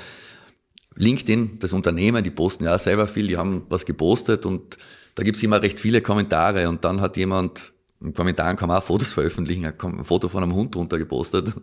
LinkedIn, 0.95 1.59
das 1.59 1.71
Unternehmen, 1.71 2.23
die 2.23 2.31
posten 2.31 2.65
ja 2.65 2.77
selber 2.77 3.07
viel, 3.07 3.27
die 3.27 3.37
haben 3.37 3.63
was 3.69 3.85
gepostet 3.85 4.45
und 4.45 4.77
da 5.15 5.23
gibt's 5.23 5.43
immer 5.43 5.61
recht 5.61 5.79
viele 5.79 6.01
Kommentare 6.01 6.67
und 6.67 6.83
dann 6.83 6.99
hat 6.99 7.15
jemand 7.15 7.73
in 8.01 8.13
Kommentaren 8.13 8.57
kann 8.57 8.67
man 8.67 8.77
auch 8.77 8.83
Fotos 8.83 9.13
veröffentlichen, 9.13 9.65
ein 9.65 10.03
Foto 10.03 10.27
von 10.27 10.43
einem 10.43 10.53
Hund 10.53 10.75
drunter 10.75 10.97
gepostet. 10.97 11.53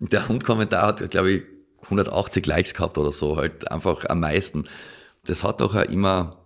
Der 0.00 0.26
Hundkommentar 0.28 0.86
hat, 0.86 1.10
glaube 1.10 1.30
ich, 1.30 1.42
180 1.86 2.46
Likes 2.46 2.74
gehabt 2.74 2.98
oder 2.98 3.12
so, 3.12 3.36
halt 3.36 3.70
einfach 3.70 4.04
am 4.08 4.20
meisten. 4.20 4.64
Das 5.24 5.42
hat 5.42 5.60
auch 5.62 5.74
immer 5.74 6.36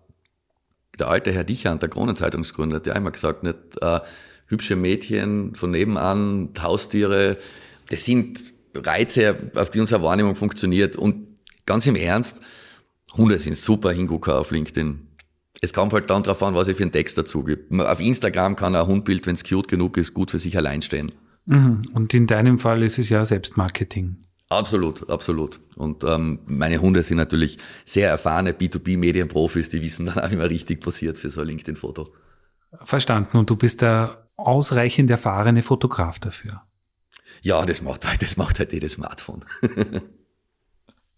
der 0.98 1.08
alte 1.08 1.32
Herr 1.32 1.44
Dichand, 1.44 1.82
der 1.82 1.88
Kronenzeitungsgründer, 1.88 2.80
der 2.80 2.96
einmal 2.96 3.12
gesagt, 3.12 3.42
nicht 3.42 3.56
äh, 3.80 4.00
hübsche 4.46 4.76
Mädchen 4.76 5.54
von 5.54 5.70
nebenan, 5.70 6.50
Haustiere, 6.60 7.38
das 7.88 8.04
sind 8.04 8.38
Reize, 8.74 9.50
auf 9.54 9.70
die 9.70 9.80
unsere 9.80 10.02
Wahrnehmung 10.02 10.36
funktioniert. 10.36 10.96
Und 10.96 11.38
ganz 11.66 11.86
im 11.86 11.96
Ernst, 11.96 12.40
Hunde 13.16 13.38
sind 13.38 13.56
super 13.56 13.92
Hingucker 13.92 14.38
auf 14.38 14.50
LinkedIn. 14.50 15.06
Es 15.60 15.72
kommt 15.72 15.92
halt 15.92 16.08
dann 16.10 16.22
darauf 16.22 16.42
an, 16.42 16.54
was 16.54 16.68
ich 16.68 16.76
für 16.76 16.84
einen 16.84 16.92
Text 16.92 17.18
dazu 17.18 17.42
gibt. 17.42 17.72
Auf 17.80 18.00
Instagram 18.00 18.56
kann 18.56 18.74
ein 18.74 18.86
Hundbild, 18.86 19.26
wenn 19.26 19.34
es 19.34 19.44
cute 19.44 19.68
genug 19.68 19.96
ist, 19.96 20.14
gut 20.14 20.30
für 20.30 20.38
sich 20.38 20.56
allein 20.56 20.82
stehen. 20.82 21.12
Mhm. 21.46 21.88
Und 21.92 22.14
in 22.14 22.26
deinem 22.26 22.58
Fall 22.58 22.82
ist 22.82 22.98
es 22.98 23.08
ja 23.08 23.24
Selbstmarketing. 23.24 24.16
Absolut, 24.50 25.08
absolut. 25.08 25.60
Und 25.76 26.02
ähm, 26.02 26.40
meine 26.46 26.80
Hunde 26.80 27.04
sind 27.04 27.18
natürlich 27.18 27.58
sehr 27.84 28.08
erfahrene 28.08 28.50
B2B-Medienprofis, 28.50 29.68
die 29.68 29.80
wissen 29.80 30.06
dann 30.06 30.18
auch 30.18 30.30
immer 30.30 30.50
richtig 30.50 30.80
posiert 30.80 31.18
für 31.18 31.30
so 31.30 31.40
ein 31.40 31.46
LinkedIn-Foto. 31.46 32.12
Verstanden. 32.82 33.38
Und 33.38 33.48
du 33.48 33.54
bist 33.54 33.80
der 33.80 34.28
ausreichend 34.36 35.08
erfahrene 35.08 35.62
Fotograf 35.62 36.18
dafür. 36.18 36.62
Ja, 37.42 37.64
das 37.64 37.80
macht 37.80 38.06
halt, 38.08 38.22
das 38.22 38.36
macht 38.36 38.58
halt 38.58 38.72
jedes 38.72 38.92
Smartphone. 38.92 39.44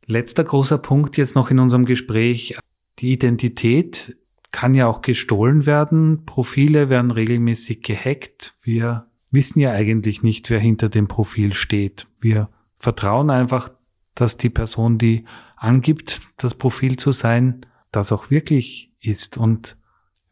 Letzter 0.07 0.45
großer 0.45 0.77
Punkt 0.79 1.17
jetzt 1.17 1.35
noch 1.35 1.51
in 1.51 1.59
unserem 1.59 1.87
Gespräch. 1.87 2.59
Die 2.99 3.13
Identität 3.13 4.17
kann 4.51 4.75
ja 4.75 4.87
auch 4.87 5.01
gestohlen 5.01 5.65
werden. 5.65 6.27
Profile 6.27 6.91
werden 6.91 7.11
regelmäßig 7.11 7.83
gehackt. 7.83 8.55
Wir 8.61 9.07
wissen 9.31 9.61
ja 9.61 9.71
eigentlich 9.71 10.23
nicht, 10.23 10.51
wer 10.51 10.61
hinter 10.61 10.91
dem 10.91 11.09
Profil 11.09 11.55
steht. 11.55 12.07
Wir 12.21 12.51
vertrauen 12.83 13.31
einfach, 13.31 13.71
dass 14.15 14.37
die 14.37 14.51
Person, 14.51 14.99
die 14.99 15.25
angibt, 15.57 16.21
das 16.37 16.55
Profil 16.55 16.97
zu 16.97 17.13
sein, 17.13 17.65
das 17.93 18.11
auch 18.11 18.31
wirklich 18.31 18.93
ist. 19.01 19.39
Und 19.39 19.79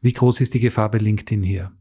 wie 0.00 0.12
groß 0.12 0.40
ist 0.40 0.52
die 0.54 0.60
Gefahr 0.60 0.90
bei 0.90 0.98
LinkedIn 0.98 1.44
hier? 1.44 1.72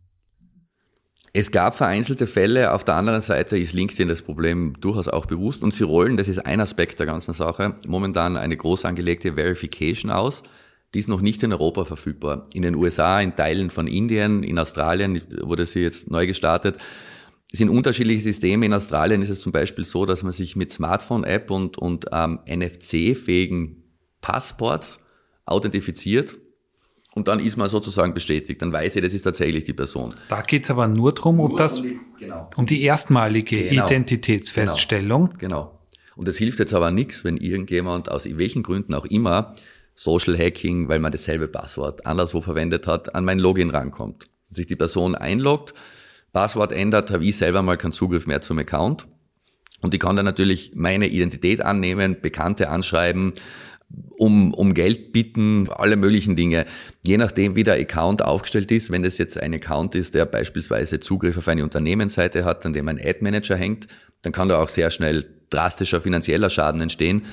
Es 1.33 1.51
gab 1.51 1.75
vereinzelte 1.75 2.27
Fälle, 2.27 2.73
auf 2.73 2.83
der 2.83 2.95
anderen 2.95 3.21
Seite 3.21 3.57
ist 3.57 3.73
LinkedIn 3.73 4.07
das 4.07 4.21
Problem 4.21 4.75
durchaus 4.79 5.07
auch 5.07 5.25
bewusst 5.25 5.63
und 5.63 5.73
sie 5.73 5.83
rollen, 5.83 6.17
das 6.17 6.27
ist 6.27 6.39
ein 6.39 6.61
Aspekt 6.61 6.99
der 6.99 7.05
ganzen 7.05 7.33
Sache, 7.33 7.75
momentan 7.87 8.37
eine 8.37 8.57
groß 8.57 8.85
angelegte 8.85 9.33
Verification 9.33 10.11
aus. 10.11 10.43
Die 10.93 10.99
ist 10.99 11.07
noch 11.07 11.21
nicht 11.21 11.43
in 11.43 11.51
Europa 11.51 11.85
verfügbar. 11.85 12.47
In 12.53 12.63
den 12.63 12.73
USA, 12.73 13.21
in 13.21 13.35
Teilen 13.35 13.69
von 13.69 13.87
Indien, 13.87 14.41
in 14.41 14.57
Australien 14.57 15.21
wurde 15.41 15.67
sie 15.67 15.81
jetzt 15.81 16.09
neu 16.09 16.25
gestartet. 16.25 16.77
Es 17.51 17.59
sind 17.59 17.69
unterschiedliche 17.69 18.21
Systeme. 18.21 18.65
In 18.65 18.73
Australien 18.73 19.21
ist 19.21 19.29
es 19.29 19.41
zum 19.41 19.51
Beispiel 19.51 19.83
so, 19.83 20.05
dass 20.05 20.23
man 20.23 20.31
sich 20.31 20.55
mit 20.55 20.71
Smartphone-App 20.71 21.49
und, 21.49 21.77
und 21.77 22.05
ähm, 22.11 22.39
NFC-fähigen 22.47 23.83
Passports 24.21 24.99
authentifiziert 25.45 26.37
und 27.15 27.27
dann 27.27 27.39
ist 27.39 27.57
man 27.57 27.69
sozusagen 27.69 28.13
bestätigt. 28.13 28.61
Dann 28.61 28.71
weiß 28.71 28.95
ich, 28.95 29.01
das 29.01 29.13
ist 29.13 29.23
tatsächlich 29.23 29.63
die 29.63 29.73
Person. 29.73 30.13
Da 30.29 30.41
geht 30.41 30.63
es 30.63 30.69
aber 30.69 30.87
nur 30.87 31.13
darum, 31.13 31.39
ob 31.39 31.57
das 31.57 31.79
um 31.79 31.83
die, 31.83 31.99
genau. 32.19 32.49
um 32.55 32.65
die 32.65 32.83
erstmalige 32.83 33.63
genau. 33.63 33.85
Identitätsfeststellung. 33.85 35.33
Genau. 35.37 35.39
genau. 35.39 35.79
Und 36.15 36.27
das 36.27 36.37
hilft 36.37 36.59
jetzt 36.59 36.73
aber 36.73 36.91
nichts, 36.91 37.23
wenn 37.23 37.37
irgendjemand 37.37 38.11
aus 38.11 38.25
welchen 38.25 38.61
Gründen 38.61 38.93
auch 38.93 39.05
immer 39.05 39.55
Social 39.95 40.37
Hacking, 40.37 40.87
weil 40.87 40.99
man 40.99 41.11
dasselbe 41.11 41.47
Passwort 41.47 42.05
anderswo 42.05 42.41
verwendet 42.41 42.87
hat, 42.87 43.15
an 43.15 43.25
mein 43.25 43.39
Login 43.39 43.69
rankommt. 43.69 44.29
Und 44.49 44.55
sich 44.55 44.67
die 44.67 44.75
Person 44.75 45.15
einloggt, 45.15 45.73
Passwort 46.33 46.71
ändert, 46.71 47.11
habe 47.11 47.25
ich 47.25 47.37
selber 47.37 47.61
mal 47.61 47.77
keinen 47.77 47.91
Zugriff 47.91 48.27
mehr 48.27 48.41
zum 48.41 48.59
Account. 48.59 49.07
Und 49.81 49.93
ich 49.93 49.99
kann 49.99 50.15
dann 50.15 50.25
natürlich 50.25 50.73
meine 50.75 51.07
Identität 51.07 51.61
annehmen, 51.61 52.17
Bekannte 52.21 52.69
anschreiben, 52.69 53.33
um, 54.17 54.53
um 54.53 54.73
Geld 54.73 55.13
bitten, 55.13 55.69
alle 55.69 55.95
möglichen 55.95 56.35
Dinge. 56.35 56.65
Je 57.01 57.17
nachdem, 57.17 57.55
wie 57.55 57.63
der 57.63 57.79
Account 57.79 58.21
aufgestellt 58.21 58.71
ist, 58.71 58.91
wenn 58.91 59.03
das 59.03 59.17
jetzt 59.17 59.39
ein 59.39 59.53
Account 59.53 59.95
ist, 59.95 60.13
der 60.13 60.25
beispielsweise 60.25 60.99
Zugriff 60.99 61.37
auf 61.37 61.47
eine 61.47 61.63
Unternehmensseite 61.63 62.43
hat, 62.43 62.65
an 62.65 62.73
dem 62.73 62.87
ein 62.87 62.99
Ad-Manager 62.99 63.55
hängt, 63.55 63.87
dann 64.21 64.33
kann 64.33 64.49
da 64.49 64.61
auch 64.61 64.69
sehr 64.69 64.91
schnell 64.91 65.25
drastischer 65.49 66.01
finanzieller 66.01 66.49
Schaden 66.49 66.81
entstehen. 66.81 67.23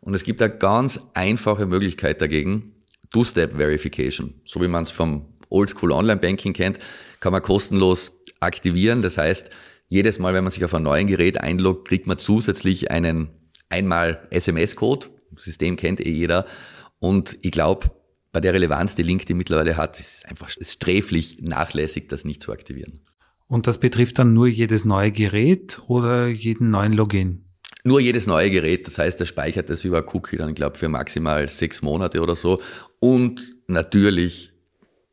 Und 0.00 0.14
es 0.14 0.22
gibt 0.22 0.42
eine 0.42 0.54
ganz 0.54 1.00
einfache 1.14 1.66
Möglichkeit 1.66 2.20
dagegen, 2.20 2.74
Two-Step-Verification. 3.10 4.34
So 4.44 4.60
wie 4.60 4.68
man 4.68 4.82
es 4.82 4.90
vom 4.90 5.26
Oldschool 5.48 5.92
Online-Banking 5.92 6.52
kennt, 6.52 6.78
kann 7.20 7.32
man 7.32 7.42
kostenlos 7.42 8.13
aktivieren. 8.44 9.02
Das 9.02 9.18
heißt, 9.18 9.50
jedes 9.88 10.18
Mal, 10.18 10.34
wenn 10.34 10.44
man 10.44 10.50
sich 10.50 10.64
auf 10.64 10.74
einem 10.74 10.84
neuen 10.84 11.06
Gerät 11.06 11.40
einloggt, 11.40 11.88
kriegt 11.88 12.06
man 12.06 12.18
zusätzlich 12.18 12.90
einen 12.90 13.30
einmal 13.68 14.26
SMS-Code. 14.30 15.08
Das 15.32 15.44
System 15.44 15.76
kennt 15.76 16.00
eh 16.00 16.10
jeder. 16.10 16.46
Und 16.98 17.38
ich 17.42 17.50
glaube, 17.50 17.90
bei 18.32 18.40
der 18.40 18.54
Relevanz, 18.54 18.94
die 18.94 19.02
LinkedIn 19.02 19.36
mittlerweile 19.36 19.76
hat, 19.76 19.98
ist 20.00 20.18
es 20.18 20.24
einfach 20.24 20.48
sträflich 20.48 21.38
nachlässig, 21.40 22.08
das 22.08 22.24
nicht 22.24 22.42
zu 22.42 22.52
aktivieren. 22.52 23.00
Und 23.46 23.66
das 23.66 23.78
betrifft 23.78 24.18
dann 24.18 24.32
nur 24.32 24.48
jedes 24.48 24.84
neue 24.84 25.12
Gerät 25.12 25.78
oder 25.86 26.28
jeden 26.28 26.70
neuen 26.70 26.92
Login? 26.92 27.44
Nur 27.84 28.00
jedes 28.00 28.26
neue 28.26 28.50
Gerät, 28.50 28.86
das 28.86 28.96
heißt, 28.96 29.20
er 29.20 29.26
speichert 29.26 29.68
das 29.68 29.84
über 29.84 30.14
Cookie 30.14 30.38
dann, 30.38 30.54
glaube 30.54 30.78
für 30.78 30.88
maximal 30.88 31.48
sechs 31.50 31.82
Monate 31.82 32.22
oder 32.22 32.34
so. 32.34 32.62
Und 32.98 33.42
natürlich 33.66 34.52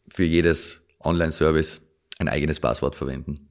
für 0.10 0.24
jedes 0.24 0.82
Online-Service 1.02 1.82
ein 2.22 2.30
eigenes 2.30 2.60
Passwort 2.60 2.96
verwenden. 2.96 3.50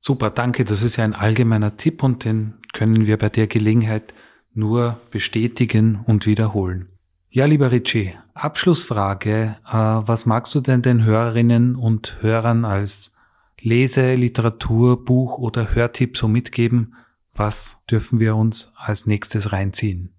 Super, 0.00 0.30
danke. 0.30 0.64
Das 0.64 0.82
ist 0.82 0.96
ja 0.96 1.04
ein 1.04 1.14
allgemeiner 1.14 1.76
Tipp 1.76 2.02
und 2.02 2.24
den 2.24 2.54
können 2.72 3.06
wir 3.06 3.18
bei 3.18 3.28
der 3.28 3.46
Gelegenheit 3.46 4.14
nur 4.54 4.98
bestätigen 5.10 6.00
und 6.06 6.24
wiederholen. 6.24 6.88
Ja, 7.30 7.44
lieber 7.44 7.70
Richie, 7.70 8.14
Abschlussfrage. 8.34 9.56
Äh, 9.66 9.72
was 9.72 10.24
magst 10.24 10.54
du 10.54 10.60
denn 10.60 10.82
den 10.82 11.04
Hörerinnen 11.04 11.76
und 11.76 12.22
Hörern 12.22 12.64
als 12.64 13.12
Lese-, 13.60 14.14
Literatur-, 14.14 15.04
Buch- 15.04 15.38
oder 15.38 15.74
Hörtipp 15.74 16.16
so 16.16 16.28
mitgeben? 16.28 16.94
Was 17.34 17.76
dürfen 17.90 18.18
wir 18.18 18.34
uns 18.34 18.72
als 18.76 19.06
nächstes 19.06 19.52
reinziehen? 19.52 20.14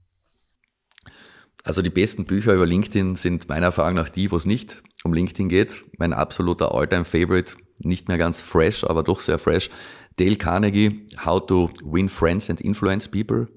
Also 1.64 1.82
die 1.82 1.90
besten 1.90 2.26
Bücher 2.26 2.54
über 2.54 2.66
LinkedIn 2.66 3.16
sind 3.16 3.50
meiner 3.50 3.68
Erfahrung 3.68 3.96
nach 3.96 4.10
die, 4.10 4.32
wo 4.32 4.38
es 4.38 4.46
nicht 4.46 4.82
um 5.04 5.14
LinkedIn 5.14 5.50
geht. 5.50 5.84
Mein 5.98 6.14
absoluter 6.14 6.74
All-Time-Favorite, 6.74 7.56
nicht 7.80 8.08
mehr 8.08 8.18
ganz 8.18 8.42
fresh, 8.42 8.84
aber 8.84 9.04
doch 9.04 9.20
sehr 9.20 9.40
fresh. 9.40 9.70
Dale 10.18 10.36
Carnegie, 10.36 11.08
How 11.26 11.46
to 11.46 11.70
Win 11.84 12.10
Friends 12.10 12.50
and 12.50 12.60
Influence 12.62 13.08
People. 13.08 13.48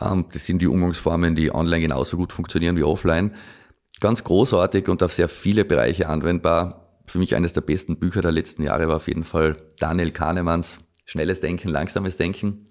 Ähm, 0.00 0.26
das 0.32 0.44
sind 0.44 0.60
die 0.60 0.66
Umgangsformen, 0.66 1.34
die 1.34 1.54
online 1.54 1.80
genauso 1.80 2.16
gut 2.16 2.32
funktionieren 2.32 2.76
wie 2.76 2.82
offline. 2.82 3.34
Ganz 4.00 4.24
großartig 4.24 4.88
und 4.88 5.02
auf 5.02 5.12
sehr 5.12 5.28
viele 5.28 5.64
Bereiche 5.64 6.08
anwendbar. 6.08 7.00
Für 7.06 7.18
mich 7.18 7.34
eines 7.34 7.54
der 7.54 7.62
besten 7.62 7.98
Bücher 7.98 8.20
der 8.20 8.32
letzten 8.32 8.62
Jahre 8.62 8.88
war 8.88 8.96
auf 8.96 9.08
jeden 9.08 9.24
Fall 9.24 9.56
Daniel 9.78 10.10
Kahnemanns 10.10 10.80
Schnelles 11.06 11.38
Denken, 11.40 11.68
langsames 11.68 12.16
Denken. 12.16 12.64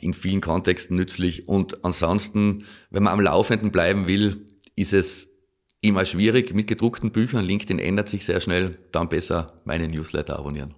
in 0.00 0.14
vielen 0.14 0.42
Kontexten 0.42 0.96
nützlich. 0.96 1.48
Und 1.48 1.82
ansonsten, 1.84 2.66
wenn 2.90 3.02
man 3.02 3.14
am 3.14 3.20
Laufenden 3.20 3.72
bleiben 3.72 4.06
will, 4.06 4.46
ist 4.76 4.92
es 4.92 5.27
immer 5.80 6.04
schwierig 6.04 6.54
mit 6.54 6.66
gedruckten 6.66 7.12
Büchern. 7.12 7.44
LinkedIn 7.44 7.78
ändert 7.78 8.08
sich 8.08 8.24
sehr 8.24 8.40
schnell. 8.40 8.78
Dann 8.92 9.08
besser 9.08 9.60
meine 9.64 9.88
Newsletter 9.88 10.38
abonnieren. 10.38 10.74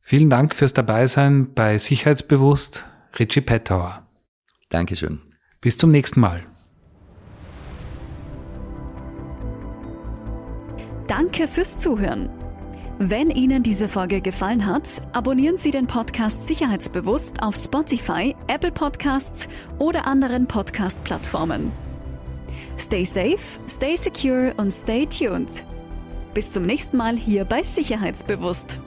Vielen 0.00 0.28
Dank 0.28 0.54
fürs 0.54 0.74
Dabeisein 0.74 1.54
bei 1.54 1.78
Sicherheitsbewusst, 1.78 2.84
Richie 3.18 3.40
Pettauer. 3.40 4.06
Dankeschön. 4.68 5.22
Bis 5.60 5.78
zum 5.78 5.90
nächsten 5.90 6.20
Mal. 6.20 6.44
Danke 11.06 11.48
fürs 11.48 11.78
Zuhören. 11.78 12.28
Wenn 12.98 13.30
Ihnen 13.30 13.62
diese 13.62 13.88
Folge 13.88 14.20
gefallen 14.20 14.66
hat, 14.66 15.02
abonnieren 15.12 15.56
Sie 15.56 15.70
den 15.70 15.86
Podcast 15.86 16.46
Sicherheitsbewusst 16.46 17.42
auf 17.42 17.56
Spotify, 17.56 18.36
Apple 18.46 18.70
Podcasts 18.70 19.48
oder 19.78 20.06
anderen 20.06 20.46
Podcast-Plattformen. 20.46 21.72
Stay 22.76 23.04
safe, 23.04 23.58
stay 23.68 23.96
secure 23.96 24.52
und 24.56 24.72
stay 24.72 25.06
tuned. 25.06 25.64
Bis 26.34 26.50
zum 26.50 26.64
nächsten 26.64 26.96
Mal 26.96 27.16
hier 27.16 27.44
bei 27.44 27.62
Sicherheitsbewusst. 27.62 28.80